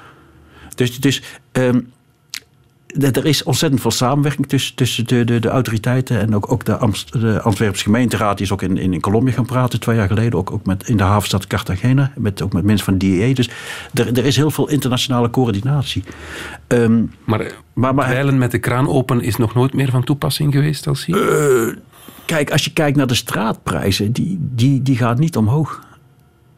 [0.82, 1.22] Dus, dus
[3.00, 6.78] er is ontzettend veel samenwerking tussen, tussen de, de, de autoriteiten en ook, ook de,
[6.78, 8.38] Amst, de Antwerpse gemeenteraad.
[8.38, 10.40] Die is ook in, in, in Colombia gaan praten twee jaar geleden.
[10.40, 12.12] Ook, ook met, in de havenstad Cartagena.
[12.18, 13.34] Met, ook met mensen van DEA.
[13.34, 13.50] Dus
[13.94, 16.04] er, er is heel veel internationale coördinatie.
[16.68, 20.88] Ehm, Maar, maar, maar met de kraan open is nog nooit meer van toepassing geweest,
[20.88, 21.76] als Eh,
[22.26, 25.90] kijk, als je kijkt naar de straatprijzen, die, die, die gaan niet omhoog.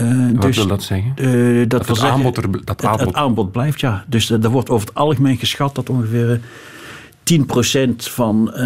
[0.09, 1.11] Eh, Wat dus, wil dat zeggen?
[1.15, 4.03] eh, dat, het zeggen, aanbod er- dat het- aanbod- het aanbod blijft, ja.
[4.07, 6.37] Dus eh, er wordt over het algemeen geschat dat ongeveer eh,
[7.23, 8.61] 10% van eh,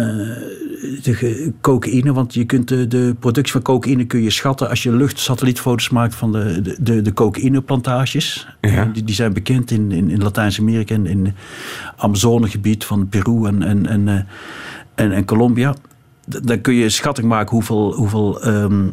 [1.02, 2.12] de cocaïne.
[2.12, 6.14] Want je kunt de, de productie van cocaïne kun je schatten als je luchtsatellietfoto's maakt
[6.14, 8.46] van de, de, de, de cocaïneplantages.
[8.60, 8.84] Ja.
[8.84, 11.34] Die, die zijn bekend in, in, in Latijns-Amerika en in het
[11.96, 14.14] Amazonegebied van Peru en, en, en, eh,
[14.94, 15.74] en, en Colombia.
[16.42, 18.88] Dan kun je schatting maken hoeveel, hoeveel ehm, eh,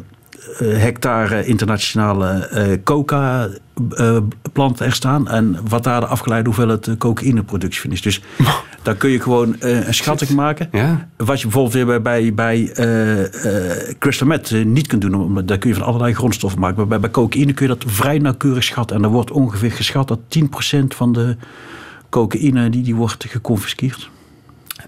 [0.58, 5.28] hectare internationale eh, coca-planten er staan.
[5.28, 8.02] En wat daar de afgeleide hoeveelheid eh, cocaïneproductie van is.
[8.02, 8.22] Dus
[8.82, 10.68] daar kun je gewoon eh, een schatting maken.
[10.72, 11.08] Ja?
[11.16, 15.14] Wat je bijvoorbeeld weer bij, bij, bij eh, eh, crystal meth eh, niet kunt doen.
[15.14, 16.76] Omdat daar kun je van allerlei grondstoffen maken.
[16.76, 18.96] Maar bij, bij cocaïne kun je dat vrij nauwkeurig schatten.
[18.96, 20.42] En er wordt ongeveer geschat dat 10%
[20.88, 21.36] van de
[22.08, 24.10] cocaïne die, die wordt geconfiskeerd.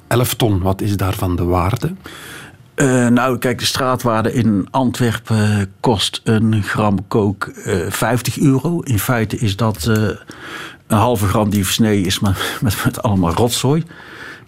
[0.06, 1.92] 11 ton, wat is daarvan de waarde?
[2.78, 8.80] Eh, nou, kijk, de straatwaarde in Antwerpen kost een gram coke eh 50 euro.
[8.80, 9.94] In feite is dat eh,
[10.86, 13.84] een halve gram die versneden is met, met, met allemaal rotzooi.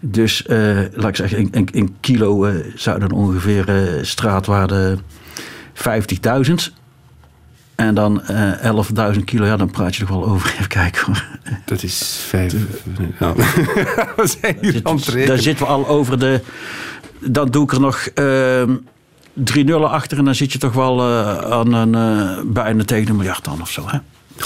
[0.01, 4.99] Dus eh, laat ik zeggen, een, kilo eh, zou dan ongeveer eh, straatwaarde
[5.75, 6.53] 50.000.
[7.75, 10.51] En dan eh 11.000 kilo, ja, dan praat je toch wel over.
[10.55, 11.25] Even kijken hoor.
[11.65, 12.55] Dat is vijf.
[13.19, 13.35] Ja.
[14.17, 16.41] We zijn aan het Daar zitten we al over de.
[17.21, 18.77] Dan doe ik er nog ehm,
[19.33, 23.11] drie nullen achter en dan zit je toch wel eh, aan een, eh, bijna tegen
[23.11, 23.85] een miljard aan of zo.
[23.87, 23.99] Hè?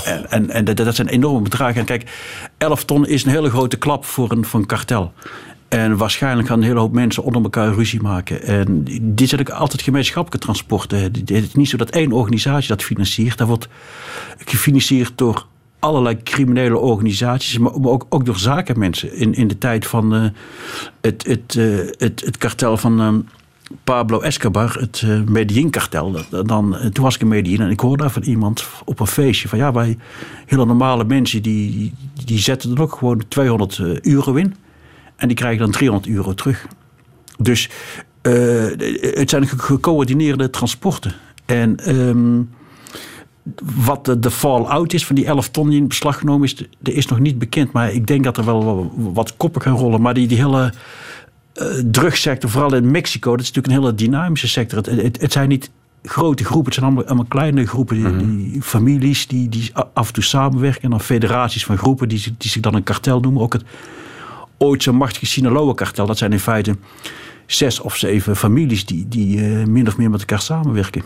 [0.04, 1.80] En, en, en dat, dat zijn enorme bedragen.
[1.80, 2.10] En kijk,
[2.58, 5.12] 11 ton is een hele grote klap voor een, voor een kartel.
[5.68, 8.42] En waarschijnlijk gaan een hele hoop mensen onder elkaar ruzie maken.
[8.42, 10.98] En dit zijn ook altijd gemeenschappelijke transporten.
[10.98, 13.38] Het is niet zo dat één organisatie dat financiert.
[13.38, 13.68] Dat wordt
[14.38, 15.46] gefinancierd door
[15.84, 19.14] allerlei criminele organisaties, maar ook, ook door zakenmensen.
[19.16, 20.24] In, in de tijd van eh,
[21.00, 21.64] het, het, eh,
[21.98, 23.14] het, het kartel van eh,
[23.84, 26.16] Pablo Escobar, het eh Medellin-kartel.
[26.44, 29.48] Dan, toen was ik in Medellin en ik hoorde daar van iemand op een feestje
[29.48, 29.98] van ja, wij
[30.46, 31.92] hele normale mensen die,
[32.24, 34.54] die zetten er ook gewoon 200 euro in
[35.16, 36.66] en die krijgen dan 300 euro terug.
[37.38, 37.70] Dus
[38.22, 41.12] het zijn ge- gecoördineerde transporten.
[41.46, 42.40] En ehm,
[43.84, 46.94] wat de, de fallout is van die 11 ton die in beslag genomen is, dat
[46.94, 47.72] is nog niet bekend.
[47.72, 50.00] Maar ik denk dat er wel wat, koppen gaan rollen.
[50.00, 50.72] Maar die, die hele
[51.54, 54.78] eh drugssector, vooral in Mexico, dat is natuurlijk een hele dynamische sector.
[54.78, 55.70] Het, het, het zijn niet
[56.02, 57.96] grote groepen, het zijn allemaal, allemaal kleine groepen.
[57.96, 60.82] Die, die families die, die af en toe samenwerken.
[60.82, 63.42] En dan federaties van groepen die, zich- die zich dan een kartel noemen.
[63.42, 63.64] Ook het
[64.58, 66.76] ooit zo machtige Sinaloa-kartel, dat zijn in feite
[67.46, 71.02] zes of zeven families die, die eh, min of meer met elkaar samenwerken.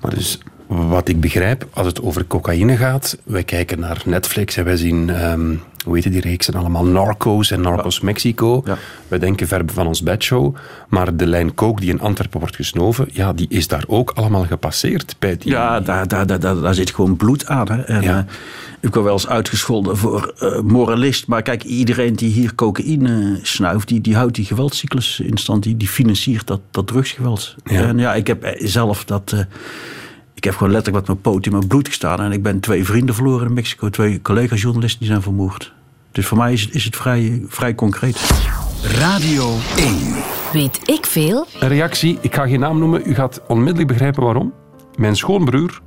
[0.00, 0.38] Maar dus
[0.72, 5.10] wat ik begrijp, als het over cocaïne gaat, wij kijken naar Netflix en wij zien,
[5.10, 5.54] ehm,
[5.84, 8.62] hoe heet die reeksen allemaal, Narcos en Narcos Mexico.
[8.64, 8.78] Ja.
[9.08, 10.56] Wij denken ver van ons bedshow,
[10.88, 14.44] maar de lijn coke die in Antwerpen wordt gesnoven, ja, die is daar ook allemaal
[14.44, 15.50] gepasseerd bij die...
[15.50, 17.70] Ja, daar, daar, daar, daar, zit gewoon bloed aan.
[17.70, 17.82] Hè.
[17.82, 18.18] En, Ja.
[18.18, 18.24] eh,
[18.80, 21.26] ik word wel eens uitgescholden voor eh, moralist.
[21.26, 25.62] Maar kijk, iedereen die hier cocaïne snuift, die, die houdt die geweldscyclus in stand.
[25.62, 27.54] Die, die financiert dat, dat drugsgeweld.
[27.64, 27.82] Ja.
[27.82, 29.34] En ja, ik heb eh, zelf dat...
[30.42, 32.20] ik heb gewoon letterlijk met mijn poot in mijn bloed gestaan.
[32.20, 33.90] En ik ben twee vrienden verloren in Mexico.
[33.90, 35.72] Twee collega-journalisten die zijn vermoord.
[36.12, 38.20] Dus voor mij is het, is het vrij, vrij concreet.
[38.82, 39.96] Radio 1.
[40.52, 41.46] Weet ik veel?
[41.60, 44.52] Een reactie, ik ga geen naam noemen, u gaat onmiddellijk begrijpen waarom.
[44.96, 45.80] Mijn schoonbroer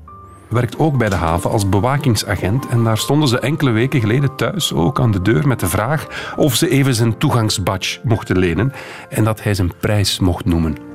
[0.48, 4.74] werkt ook bij de haven als bewakingsagent en daar stonden ze enkele weken geleden thuis
[4.74, 8.74] ook aan de deur met de vraag of ze even zijn toegangsbadge mochten lenen
[9.10, 10.94] en dat hij zijn prijs mocht noemen.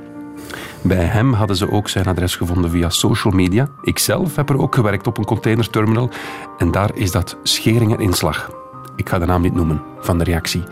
[0.81, 3.69] Bij hem hadden ze ook zijn adres gevonden via social media.
[3.81, 6.09] Ikzelf heb er ook gewerkt op een containerterminal
[6.57, 8.51] en daar is dat schering en inslag.
[8.95, 10.63] Ik ga de naam niet noemen van de reactie.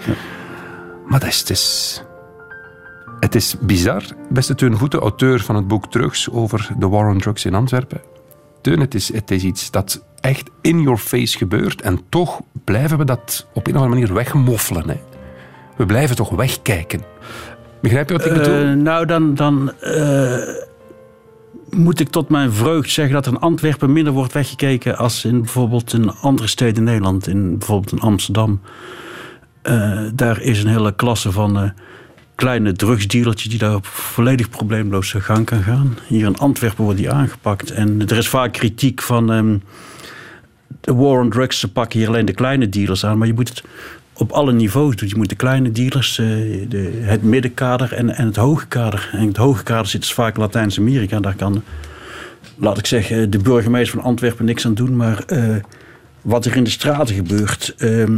[1.08, 2.04] Maar dat is, het is
[3.20, 7.20] het is bizar, beste Teun Voeten, auteur van het boek Drugs over de war on
[7.20, 8.02] drugs in Antwerpen.
[8.62, 12.98] Teun, het is, het is iets dat echt in your face gebeurt en toch blijven
[12.98, 14.90] we dat op een of andere manier wegmoffelen.
[14.90, 15.00] Hè.
[15.78, 17.02] We blijven toch wegkijken.
[17.82, 18.64] Begrijp je wat ik bedoel?
[18.64, 20.38] Eh, nou, dan, dan eh,
[21.70, 25.42] moet ik tot mijn vreugd zeggen dat er in Antwerpen minder wordt weggekeken als in
[25.42, 27.28] bijvoorbeeld in andere steden in Nederland.
[27.28, 28.62] In bijvoorbeeld in Amsterdam.
[29.62, 31.74] Eh, daar is een hele klasse van
[32.36, 35.98] kleine drugsdealertjes die daar volledig probleemloos zijn gang kan gaan.
[36.08, 37.72] Hier in Antwerpen wordt die aangepakt.
[37.72, 39.58] En er is vaak kritiek van ehm,
[40.82, 41.60] de war on drugs.
[41.60, 43.64] Ze pakken hier alleen de kleine dealers aan, maar je moet het
[44.20, 45.10] op alle niveaus doen.
[45.10, 46.26] Je moet de kleine dealers, eh,
[46.68, 49.10] de, het middenkader en, en het hoge kader.
[49.12, 51.20] En het hoge kader zit dus vaak Latijns-Amerika.
[51.20, 51.64] Daar kan,
[52.56, 54.96] laat ik zeggen, de burgemeester van Antwerpen niks aan doen.
[54.96, 55.56] Maar eh,
[56.22, 58.18] wat er in de straten gebeurt, ehm,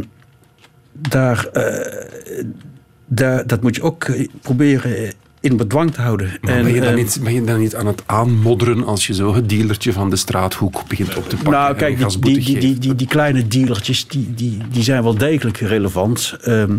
[0.91, 2.43] daar, eh,
[3.05, 6.27] daar, dat moet je ook eh, proberen in bedwang te houden.
[6.27, 9.13] En, ben, je dan ehm, niet, ben je dan niet aan het aanmodderen als je
[9.13, 11.51] zo het dealertje van de straathoek begint op te pakken?
[11.51, 16.37] Nou, kijk, die, die, die, die, kleine dealertjes, die, die, die zijn wel degelijk relevant.
[16.43, 16.75] Ehm,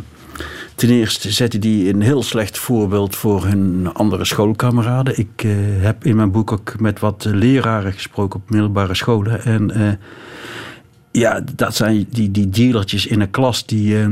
[0.75, 5.19] Ten eerste zetten die een heel slecht voorbeeld voor hun andere schoolkameraden.
[5.19, 9.45] Ik eh, heb in mijn boek ook met wat leraren gesproken op middelbare scholen.
[9.45, 9.93] En eh,
[11.11, 14.01] ja, dat zijn die, die dealertjes in een klas die.
[14.01, 14.07] eh,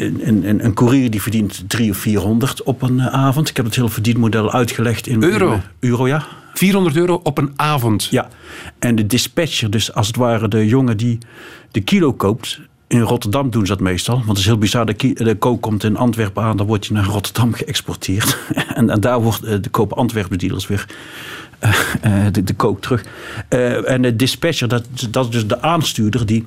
[0.00, 3.48] een, een, een courier die verdient 3 of 400 op een eh, avond.
[3.48, 5.52] Ik heb het hele verdienmodel uitgelegd in Euro?
[5.52, 6.26] in, eh, euro, ja.
[6.54, 8.04] 400 euro op een avond.
[8.04, 8.28] Ja,
[8.78, 11.18] en de dispatcher, dus als het ware de jongen die
[11.70, 12.60] de kilo koopt.
[12.86, 14.14] In Rotterdam doen ze dat meestal.
[14.14, 14.86] Want het is heel bizar.
[14.86, 18.38] De, de kook komt in Antwerpen aan, dan wordt je naar Rotterdam geëxporteerd.
[18.74, 20.86] en, en daar wordt eh, de koop Antwerpen dealers weer
[22.32, 23.04] de, de kook terug.
[23.84, 26.44] En de dispatcher, dat, dat is dus de aanstuurder die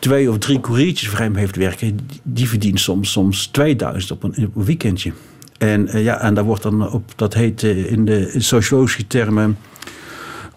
[0.00, 1.96] twee of drie couriertjes voor hem heeft werken.
[1.96, 5.12] die- Die verdient soms, soms 2000 op een, op een weekendje.
[5.58, 9.56] En, eh, ja, en daar wordt dan op, dat heet eh, in de sociologische termen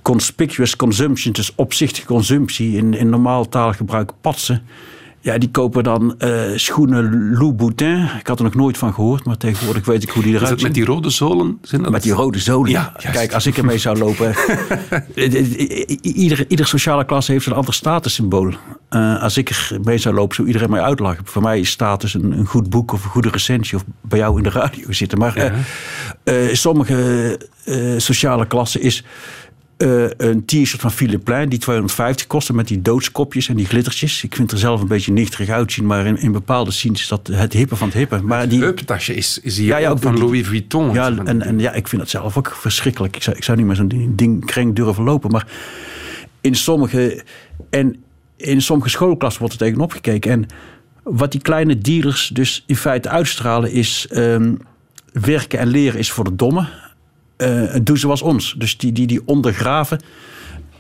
[0.02, 4.62] conspicuous consumption, dus opzichtige consumptie, in, in normaal taalgebruik patsen.
[5.24, 8.10] Ja, die kopen dan eh, schoenen Louboutin.
[8.20, 10.62] Ik had er nog nooit van gehoord, maar tegenwoordig weet ik hoe die eruit zien.
[10.68, 11.58] met die rode zolen?
[11.62, 12.72] Zijn dat- Met die rode zolen.
[12.72, 13.18] Ja, juist.
[13.18, 14.34] Kijk, als ik ermee zou lopen.
[16.02, 18.54] ieder, ieder sociale klasse heeft een ander statussymbool.
[18.90, 21.26] Eh, als ik ermee zou lopen, zou iedereen mij uitlachen.
[21.26, 23.78] Voor mij is status een, een goed boek of een goede recensie.
[23.78, 25.18] Of bij jou in de radio zitten.
[25.18, 29.04] Maar eh, eh, sommige eh, sociale klassen is.
[29.78, 34.24] Eh, een t-shirt van Philippe Plein die 250 kostte met die doodskopjes en die glittertjes.
[34.24, 37.28] Ik vind er zelf een beetje nichterig uitzien, maar in, in bepaalde scenes is dat
[37.32, 38.22] het hippe van het hippe.
[38.22, 40.94] Maar die, Heuptasje is, is hier Ja, ja, ook van die- Louis Vuitton.
[40.94, 43.16] ja, en, en ja, ik vind het zelf ook verschrikkelijk.
[43.16, 45.32] Ik zou, ik zou niet meer zo'n ding, kring durven lopen.
[45.32, 45.48] Maar
[46.42, 47.24] in sommige,
[47.70, 48.04] en
[48.38, 50.32] in sommige schoolklassen wordt er tegenop gekeken.
[50.32, 50.46] En
[51.04, 54.08] wat die kleine dealers dus in feite uitstralen is...
[54.10, 54.54] ehm,
[55.14, 56.68] werken en leren is voor de domme.
[57.44, 58.56] Eh doe zoals ons.
[58.58, 60.00] Dus die, die, die ondergraven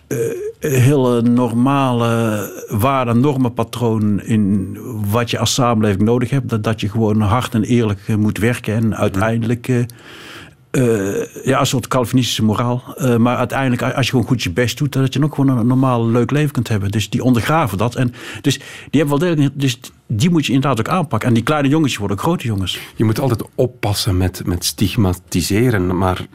[0.07, 0.17] eh,
[0.59, 4.77] hele normale waarden, normenpatroon in
[5.11, 6.49] wat je als samenleving nodig hebt.
[6.49, 9.67] Dat, dat je gewoon hard en eerlijk eh, moet werken en uiteindelijk.
[11.43, 12.83] ja, een soort Calvinistische moraal.
[13.17, 16.07] Maar uiteindelijk, als je gewoon goed je best doet, dat je ook gewoon een normaal
[16.07, 16.91] leuk leven kunt hebben.
[16.91, 17.95] Dus die ondergraven dat.
[17.95, 18.57] En dus
[18.89, 19.59] die hebben wel degelijk.
[19.59, 21.27] Dus die moet je inderdaad ook aanpakken.
[21.27, 22.79] En die kleine jongetjes worden grote jongens.
[22.95, 26.27] Je moet altijd oppassen met, met stigmatiseren, maar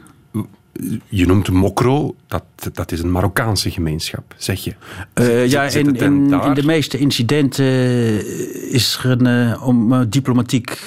[1.09, 2.43] je noemt Mokro, dat,
[2.73, 4.73] dat is een Marokkaanse gemeenschap, zeg je.
[5.13, 10.09] Eh, Zit- ja, zit in, in, de meeste incidenten eh, is er een, eh, om
[10.09, 10.77] diplomatiek.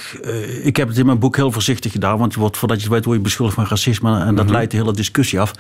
[0.63, 2.93] ik heb het in mijn boek heel voorzichtig gedaan, want je wordt, voordat je het
[2.93, 5.53] weet word je beschuldigd van racisme en dat leidt de hele discussie af.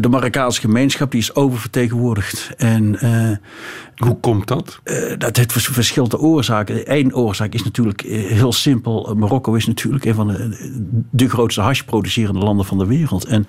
[0.00, 2.50] De Marokkaanse gemeenschap die is oververtegenwoordigd.
[2.56, 2.98] En
[3.96, 4.80] Hoe komt dat?
[5.18, 6.96] dat heeft vers- verschillende oorzaken.
[6.96, 9.14] Eén oorzaak is natuurlijk heel simpel.
[9.16, 10.56] Marokko is natuurlijk een van de,
[11.10, 13.24] de grootste hashproducerende landen van de wereld.
[13.24, 13.46] En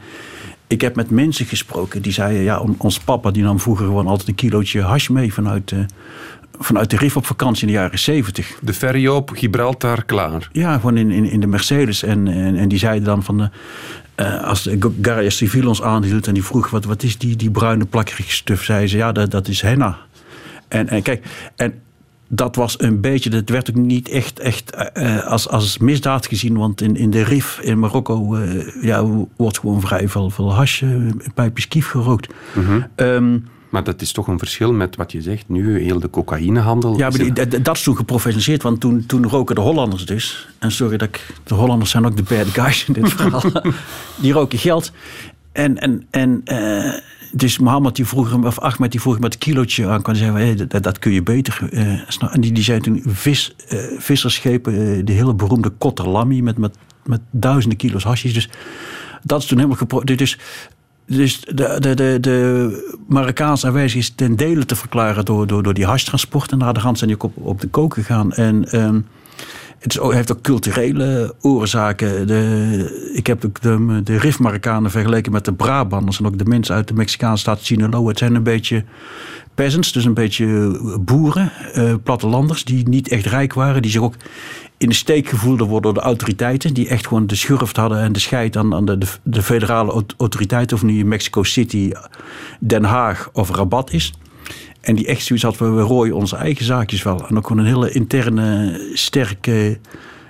[0.69, 2.41] ik heb met mensen gesproken die zeiden...
[2.41, 5.33] ja, on- ons papa die nam vroeger gewoon altijd een kilootje hash mee...
[5.33, 5.79] vanuit, eh,
[6.59, 8.59] vanuit de RIF op vakantie in de jaren zeventig.
[8.61, 10.49] De ferry op, Gibraltar, klaar.
[10.51, 12.03] Ja, gewoon in, in, in de Mercedes.
[12.03, 13.37] En, en, en die zeiden dan van...
[13.37, 13.49] De,
[14.15, 16.69] eh, als de Guardia Civil ons aanhield en die vroeg...
[16.69, 18.63] wat, wat is die, die bruine plakkerige stuf?
[18.63, 19.97] Zeiden ze, ja, dat, dat is henna.
[20.67, 21.73] En, en kijk, en
[22.31, 23.29] dat was een beetje...
[23.29, 26.57] dat werd ook niet echt, echt eh, als, als misdaad gezien...
[26.57, 29.05] want in, in de RIF in Marokko eh, ja,
[29.37, 30.81] wordt gewoon vrij veel, veel hash...
[30.83, 30.89] eh,
[31.33, 32.33] pijpjes kief gerookt.
[32.95, 33.37] Ehm,
[33.69, 36.97] Maar dat is toch een verschil met wat je zegt nu, heel de cocaïnehandel.
[36.97, 40.47] Ja, maar die- dat, is toen geprofessionaliseerd, want toen, toen roken de Hollanders dus.
[40.59, 41.25] En sorry dat ik.
[41.43, 43.41] De Hollanders zijn ook de bad guys in dit verhaal.
[44.21, 44.91] die roken geld.
[45.51, 46.93] En, en, en eh,
[47.31, 50.01] dus Mohammed die vroeg hem, of Ahmed die vroeg hem met een kilootje aan.
[50.01, 51.69] Kan zeggen, hey, dat, kun je beter.
[52.07, 56.39] snap- en die, die zijn toen vis, eh, vissersschepen, eh, de hele beroemde Kotter Lammy
[56.39, 58.33] met, met, met duizenden kilo's hasjes.
[58.33, 58.49] Dus
[59.23, 60.03] dat is toen helemaal gepro.
[60.03, 60.37] Dus,
[61.05, 65.73] dus de, de, de, de Marokkaanse aanwijzing is ten dele te verklaren door, door, door
[65.73, 65.87] die.
[65.87, 68.31] En de hand zijn die op, op de kook gegaan.
[68.31, 68.99] En ehm,
[69.79, 72.27] het heeft ook culturele oorzaken.
[72.27, 76.19] De, ik heb de, de Rif Marokkanen vergeleken met de Brabanders.
[76.19, 78.07] En ook de mensen uit de Mexicaanse staat Sinaloa.
[78.07, 78.83] Het zijn een beetje
[79.55, 82.63] peasants, dus een beetje boeren, eh, plattelanders...
[82.63, 83.81] die niet echt rijk waren.
[83.81, 84.15] Die zich ook
[84.77, 86.73] in de steek gevoeld worden door de autoriteiten.
[86.73, 89.91] Die echt gewoon de schurft hadden en de scheid aan, aan de, de, de federale
[89.91, 90.77] aut- autoriteiten.
[90.77, 91.91] Of nu in Mexico City,
[92.59, 94.13] Den Haag of Rabat is.
[94.81, 97.27] En die echt zoiets had, we, we rooien onze eigen zaakjes wel.
[97.27, 99.79] En ook gewoon een hele interne, sterke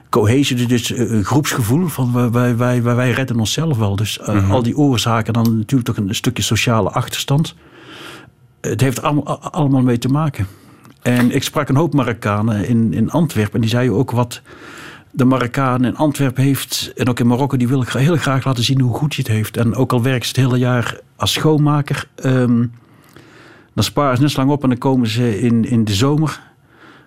[0.09, 0.65] cohesie.
[0.65, 3.95] Dus eh, een groepsgevoel van wij, wij, wij, wij, redden onszelf wel.
[3.95, 7.55] Dus eh, al die oorzaken, dan natuurlijk toch een stukje sociale achterstand.
[8.61, 10.47] Het heeft allemaal, allemaal mee te maken.
[11.01, 13.53] En ik sprak een hoop Marokkanen in, in Antwerpen.
[13.53, 14.41] En die zeiden ook wat
[15.11, 16.91] de Marokkaan in Antwerpen heeft.
[16.95, 17.57] En ook in Marokko.
[17.57, 19.57] Die wil ik heel graag laten zien hoe goed je het heeft.
[19.57, 22.07] En ook al werkt ze het hele jaar als schoonmaker.
[22.15, 22.65] ehm,
[23.79, 24.63] dan sparen ze net zo lang op.
[24.63, 26.41] En dan komen ze in, in de zomer.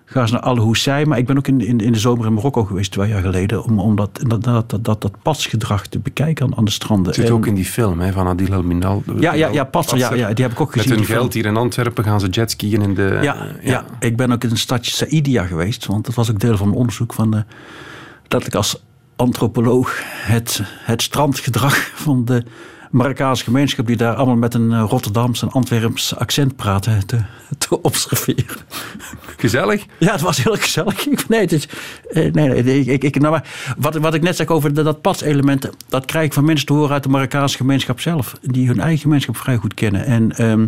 [0.04, 1.08] Ga eens naar Al Houssein.
[1.08, 3.64] Maar ik ben ook in, in, in de zomer in Marokko geweest, twee jaar geleden.
[3.64, 7.06] Om, om dat, dat, dat, dat, dat, padsgedrag te bekijken aan, aan de stranden.
[7.06, 9.02] Het zit En- ook in die film hè, van Adil El Minal.
[9.18, 10.88] Ja, ja, ja, Patser, ja, ja, die heb ik ook gezien.
[10.88, 13.18] Met hun geld hier in Antwerpen gaan ze jetskiën in de...
[13.22, 13.84] Ja, ja.
[14.00, 15.86] ik ben ook in een stadje Saïdia geweest.
[15.86, 17.12] Want dat was ook deel van mijn onderzoek.
[17.12, 17.40] Van, eh,
[18.28, 18.82] dat ik als
[19.16, 22.44] antropoloog het, het strandgedrag van de
[22.92, 23.86] Marokkaanse gemeenschap...
[23.86, 27.06] die daar allemaal met een eh, Rotterdams en Antwerps accent praten...
[27.06, 27.18] te,
[27.58, 28.56] te observeren.
[29.36, 29.86] Gezellig.
[29.98, 31.28] Ja, het was heel gezellig.
[31.28, 31.68] Nee, het is,
[32.10, 35.00] eh, nee, nee ik, ik, nou, maar wat, wat ik net zeg over de, dat
[35.00, 35.70] padselement...
[35.88, 38.32] dat krijg ik van mensen te horen uit de Marokkaanse gemeenschap zelf.
[38.42, 40.04] Die hun eigen gemeenschap vrij goed kennen.
[40.04, 40.66] En ehm,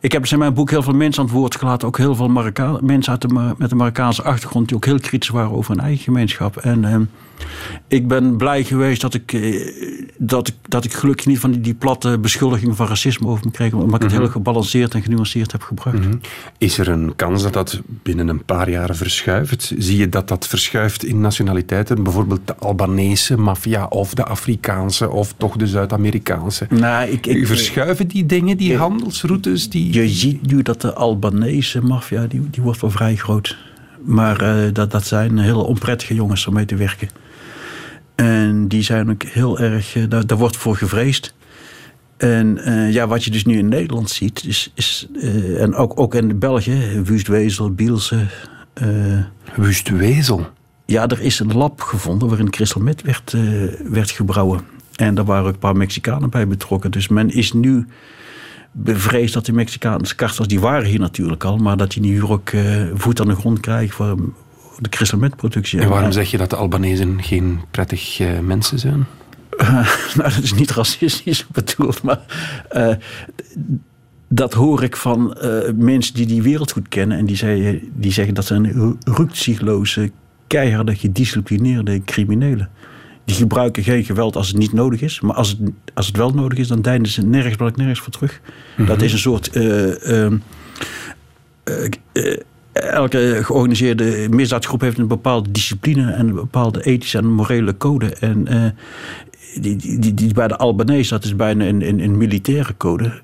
[0.00, 1.88] ik heb dus in mijn boek heel veel mensen aan het woord gelaten.
[1.88, 4.68] Ook heel veel Marokka mensen uit de, met een Marokkaanse achtergrond...
[4.68, 6.56] die ook heel kritisch waren over hun eigen gemeenschap.
[6.56, 7.02] En ehm,
[7.88, 9.72] ik ben blij geweest dat ik, eh,
[10.18, 13.50] dat ik, dat ik gelukkig niet van die, die platte beschuldigingen van racisme over me
[13.50, 13.72] kreeg.
[13.72, 15.98] Omdat ik het heel gebalanceerd en genuanceerd heb gebracht.
[16.58, 19.72] Is er een kans dat dat binnen een paar jaar verschuift?
[19.78, 22.02] Zie je dat dat verschuift in nationaliteiten?
[22.02, 26.66] Bijvoorbeeld de Albanese maffia of de Afrikaanse of toch de Zuid-Amerikaanse?
[26.70, 29.70] Nou, ik, ik, Verschuiven die dingen, die handelsroutes?
[29.70, 29.92] Die...
[29.92, 33.56] Je ziet nu dat de Albanese maffia, die, die wordt wel vrij groot.
[34.06, 37.08] Maar eh, dat, dat zijn hele onprettige jongens om mee te werken.
[38.14, 41.34] En die zijn ook heel erg, eh, daar, daar wordt voor gevreesd.
[42.16, 45.08] En eh, ja, wat je dus nu in Nederland ziet, is, is
[45.58, 48.26] en ook, ook in België, Wustwezel, Bielse.
[48.72, 48.86] eh,
[49.56, 50.46] Wustwezel?
[50.86, 53.34] ja, er is een lab gevonden waarin crystal meth werd,
[53.90, 54.60] werd gebrouwen.
[54.94, 56.90] En daar waren ook een paar Mexicanen bij betrokken.
[56.90, 57.86] Dus men is nu
[58.78, 62.48] bevreesd dat de Mexicaanse kartels, die waren hier natuurlijk al, maar dat die nu ook
[62.48, 64.16] eh, voet aan de grond krijgen voor
[64.78, 65.80] de crystal meth productie.
[65.80, 69.06] En waarom zeg je dat de Albanezen geen prettig eh, mensen zijn?
[70.16, 72.20] nou, dat is niet racistisch bedoeld, maar
[72.68, 72.94] eh,
[74.28, 75.36] dat hoor ik van
[75.74, 77.18] mensen die die wereld goed kennen.
[77.18, 80.10] En die, zei, die zeggen dat zijn rukzichtloze,
[80.46, 82.70] keiharde, gedisciplineerde criminelen.
[83.26, 85.20] Die gebruiken geen geweld als het niet nodig is.
[85.20, 85.58] Maar als het,
[85.94, 88.40] als het wel nodig is, dan deinen ze nergens, blijk nergens voor terug.
[88.86, 89.50] Dat is een soort...
[89.50, 90.36] eh, ehm,
[91.64, 92.38] eh, eh,
[92.72, 98.14] elke georganiseerde misdaadgroep heeft een bepaalde discipline en een bepaalde ethische en morele code.
[98.14, 98.74] En
[99.60, 103.22] die, die, die, die bij de Albanese, dat is bijna een, een, een militaire code.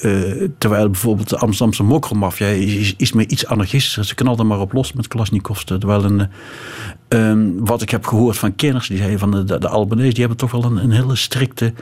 [0.00, 4.04] Eh, terwijl bijvoorbeeld de Amsterdamse mokkelmafia is, is, meer iets anarchistischer.
[4.04, 5.64] Ze knalden maar op los met Klasnikovs.
[5.64, 9.68] Terwijl een, eh, ehm, wat ik heb gehoord van kenners, die zeiden van de, de,
[9.68, 11.72] Albanese, die hebben toch wel een, een hele strikte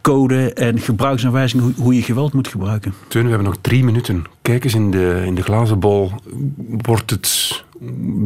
[0.00, 2.94] code en gebruiksaanwijzing hoe, hoe je geweld moet gebruiken.
[3.08, 4.24] Teun, we hebben nog drie minuten.
[4.42, 6.12] Kijk eens in de, in de glazen bol.
[6.68, 7.64] Wordt het,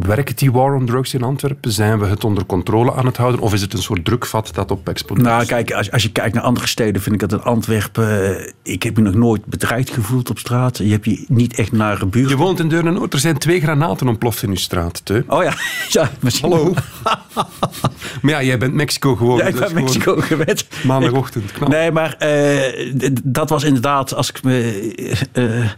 [0.00, 1.72] werkt die war on drugs in Antwerpen?
[1.72, 3.40] Zijn we het onder controle aan het houden?
[3.40, 5.26] Of is het een soort drukvat dat op explodeert?
[5.26, 8.38] Nou, kijk, als, als je kijkt naar andere steden, vind ik dat in Antwerpen.
[8.38, 10.78] eh, ik heb me nog nooit bedreigd gevoeld op straat.
[10.78, 12.28] Je hebt je niet echt naar een buurt.
[12.30, 13.12] Je woont in Deurne-Noord.
[13.12, 15.02] Er zijn twee granaten ontploft in uw straat.
[15.26, 15.54] Oh ja,
[15.88, 16.50] ja misschien.
[16.50, 16.74] Hallo.
[18.22, 19.36] maar ja, jij bent Mexico gewoon.
[19.36, 20.66] Ja, ik is ben Mexico gewend.
[20.84, 21.68] Maandagochtend, knal.
[21.68, 25.18] Nee, maar eh, dat was inderdaad, als ik me.
[25.32, 25.70] eh,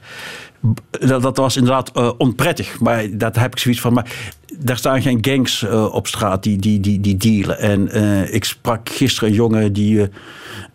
[0.91, 2.81] dat, dat was inderdaad eh, onprettig.
[2.81, 3.93] Maar dat heb ik zoiets van.
[3.93, 7.59] Maar daar staan geen gangs eh, op straat die, die, die, die dealen.
[7.59, 10.09] En eh, ik sprak gisteren een jongen die.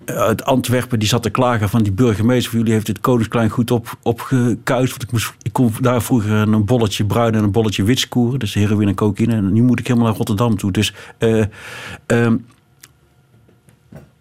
[0.05, 3.71] uit Antwerpen, die zat te klagen van die burgemeester van jullie heeft het Koningsklein goed
[3.71, 4.89] op, opgekuist.
[4.89, 8.39] Want ik, moest, ik kon daar vroeger een bolletje bruin en een bolletje wit scoren.
[8.39, 9.33] Dus heroïne en cocaïne.
[9.33, 10.71] En nu moet ik helemaal naar Rotterdam toe.
[10.71, 11.43] Dus eh,
[12.05, 12.37] ehm,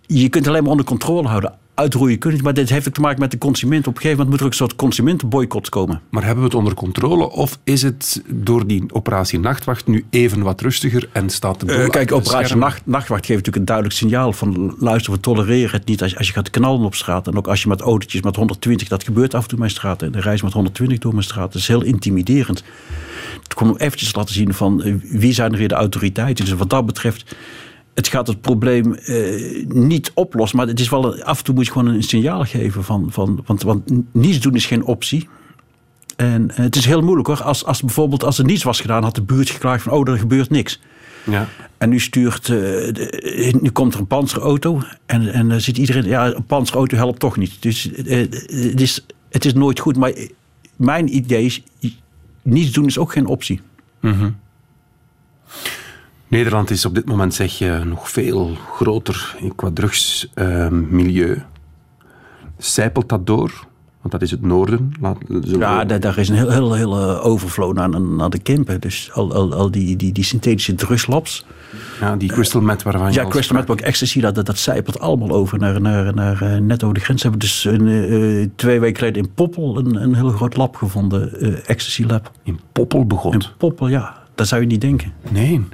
[0.06, 1.54] je kunt alleen maar onder controle houden.
[1.74, 3.86] Uitroeien kun je niet, maar dit heeft ook te maken met de consument.
[3.86, 6.00] Op een gegeven moment moet er ook een soort consumentenboycott komen.
[6.10, 7.30] Maar hebben we het onder controle?
[7.30, 11.74] Of is het door die operatie Nachtwacht nu even wat rustiger en staat de boel
[11.74, 14.76] Eh, kijk, de operatie nacht, Nachtwacht geeft natuurlijk een duidelijk signaal van...
[14.78, 17.26] luister, we tolereren het niet als je, als je gaat knallen op straat.
[17.26, 20.02] En ook als je met autootjes met 120, dat gebeurt af en toe mijn straat.
[20.02, 21.52] En de reis met 120 door mijn straat.
[21.52, 22.64] Dat is heel intimiderend.
[23.42, 26.44] Het kon eventjes laten zien van eh, wie zijn er hier de autoriteiten.
[26.44, 27.36] Dus wat dat betreft,
[27.94, 30.58] het gaat het probleem eh, niet oplossen.
[30.58, 32.84] Maar het is wel, af en toe moet je gewoon een signaal geven.
[32.84, 33.82] Van, van, want, want
[34.12, 35.28] niets doen is geen optie.
[36.16, 37.42] En eh, het is heel moeilijk hoor.
[37.42, 40.18] Als, als bijvoorbeeld als er niets was gedaan, had de buurt geklaagd van oh, er
[40.18, 40.80] gebeurt niks.
[41.24, 41.48] Ja.
[41.78, 46.04] En nu stuurt, eh, de- nu komt er een panzerauto en, en dan zit iedereen,
[46.04, 47.62] ja, een panzerauto helpt toch niet.
[47.62, 49.96] Dus het, is, het is nooit goed.
[49.96, 50.12] Maar
[50.76, 51.62] mijn idee is,
[52.42, 53.60] niets doen is ook geen optie.
[56.28, 61.42] Nederland is op dit moment, zeg je, nog veel groter qua drugsmilieu.
[62.58, 63.66] Zijpelt dat door?
[64.00, 64.92] Want dat is het noorden.
[65.00, 68.80] Laat, Ja, daar, daar is een heel, heel, heel overflow naar, naar de Kempen.
[68.80, 71.46] Dus al, al, al die, die, die synthetische drugslabs.
[72.00, 74.46] ja, die crystal meth waarvan je Ja, al crystal meth, maar ook ecstasy, dat, dat,
[74.46, 77.22] dat zijpelt allemaal over naar, naar, naar eh, net over de grens.
[77.22, 80.76] We hebben dus een, eh, twee weken geleden in Poppel een, een heel groot lab
[80.76, 81.40] gevonden.
[81.40, 82.30] eh, ecstasy lab.
[82.42, 83.32] In Poppel begon.
[83.32, 84.22] In Poppel, ja.
[84.34, 85.12] Dat zou je niet denken.
[85.30, 85.64] Nee.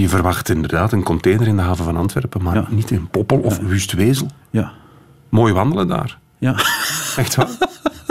[0.00, 2.66] Je verwacht inderdaad een container in de haven van Antwerpen, maar Ja.
[2.70, 4.30] niet in Poppel of Wustwezel.
[4.50, 4.72] Ja.
[5.28, 6.18] Mooi wandelen daar.
[6.38, 6.52] Ja,
[7.16, 7.48] Echt waar?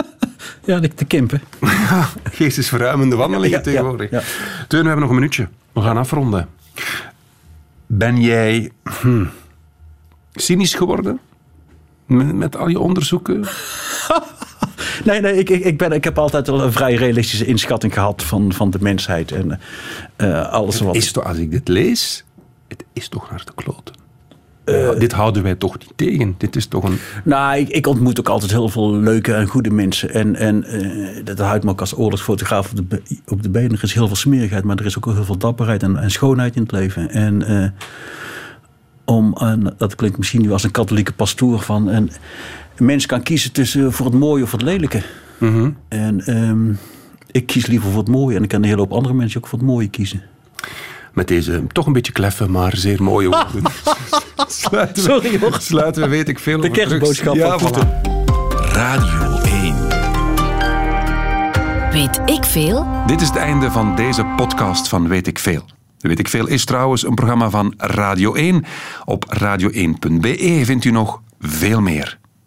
[0.66, 1.42] ja de, de Kempen.
[1.62, 4.10] Ja, geestesverruimende wandelingen ja, tegenwoordig.
[4.12, 4.22] ja.
[4.68, 5.48] Teun, we hebben nog een minuutje.
[5.74, 6.48] We gaan afronden.
[7.86, 8.72] Ben jij
[9.02, 9.26] hm,
[10.34, 11.20] cynisch geworden?
[12.06, 13.46] Met, met al je onderzoeken?
[15.06, 18.54] Nee, nee ik, ik, ben, ik heb altijd wel een vrij realistische inschatting gehad van,
[18.54, 19.32] van de mensheid.
[19.32, 19.60] En
[20.16, 20.96] eh, alles wat...
[20.96, 22.24] Is toch, als ik dit lees,
[22.68, 23.96] het is toch naar de kloten.
[24.64, 25.00] Eh.
[25.00, 26.36] Dit houden wij toch niet tegen.
[26.38, 27.00] Dit is toch een...
[27.24, 30.14] Nou, ik, ik ontmoet ook altijd heel veel leuke en goede mensen.
[30.14, 33.72] En, en eh, dat houdt me ook als oorlogsfotograaf op de, op de benen.
[33.72, 36.56] Er is heel veel smerigheid, maar er is ook heel veel dapperheid en, en schoonheid
[36.56, 37.10] in het leven.
[37.10, 37.74] En
[39.06, 41.88] om, en dat klinkt misschien nu als een katholieke pastoor van...
[41.88, 42.12] Een,
[42.76, 45.02] een mens kan kiezen tussen voor het mooie of het lelijke.
[45.88, 46.72] En ehm,
[47.32, 48.36] ik kies liever voor het mooie.
[48.36, 50.22] En ik kan een hele hoop andere mensen ook voor het mooie kiezen.
[51.14, 53.64] Met deze toch een beetje kleffe, maar zeer mooie woorden.
[54.48, 55.58] sluiten we, Sorry, hoor.
[55.60, 56.62] Sluiten we, weet ik veel.
[56.62, 57.88] De kerstboodschap Ja, van voilà.
[58.72, 59.76] Radio 1.
[61.92, 62.88] Weet ik veel?
[63.06, 65.66] Dit is het einde van deze podcast van Weet ik Veel.
[66.00, 68.64] Weet ik Veel is trouwens een programma van Radio 1.
[69.06, 72.18] Op radio1.be vindt u nog veel meer.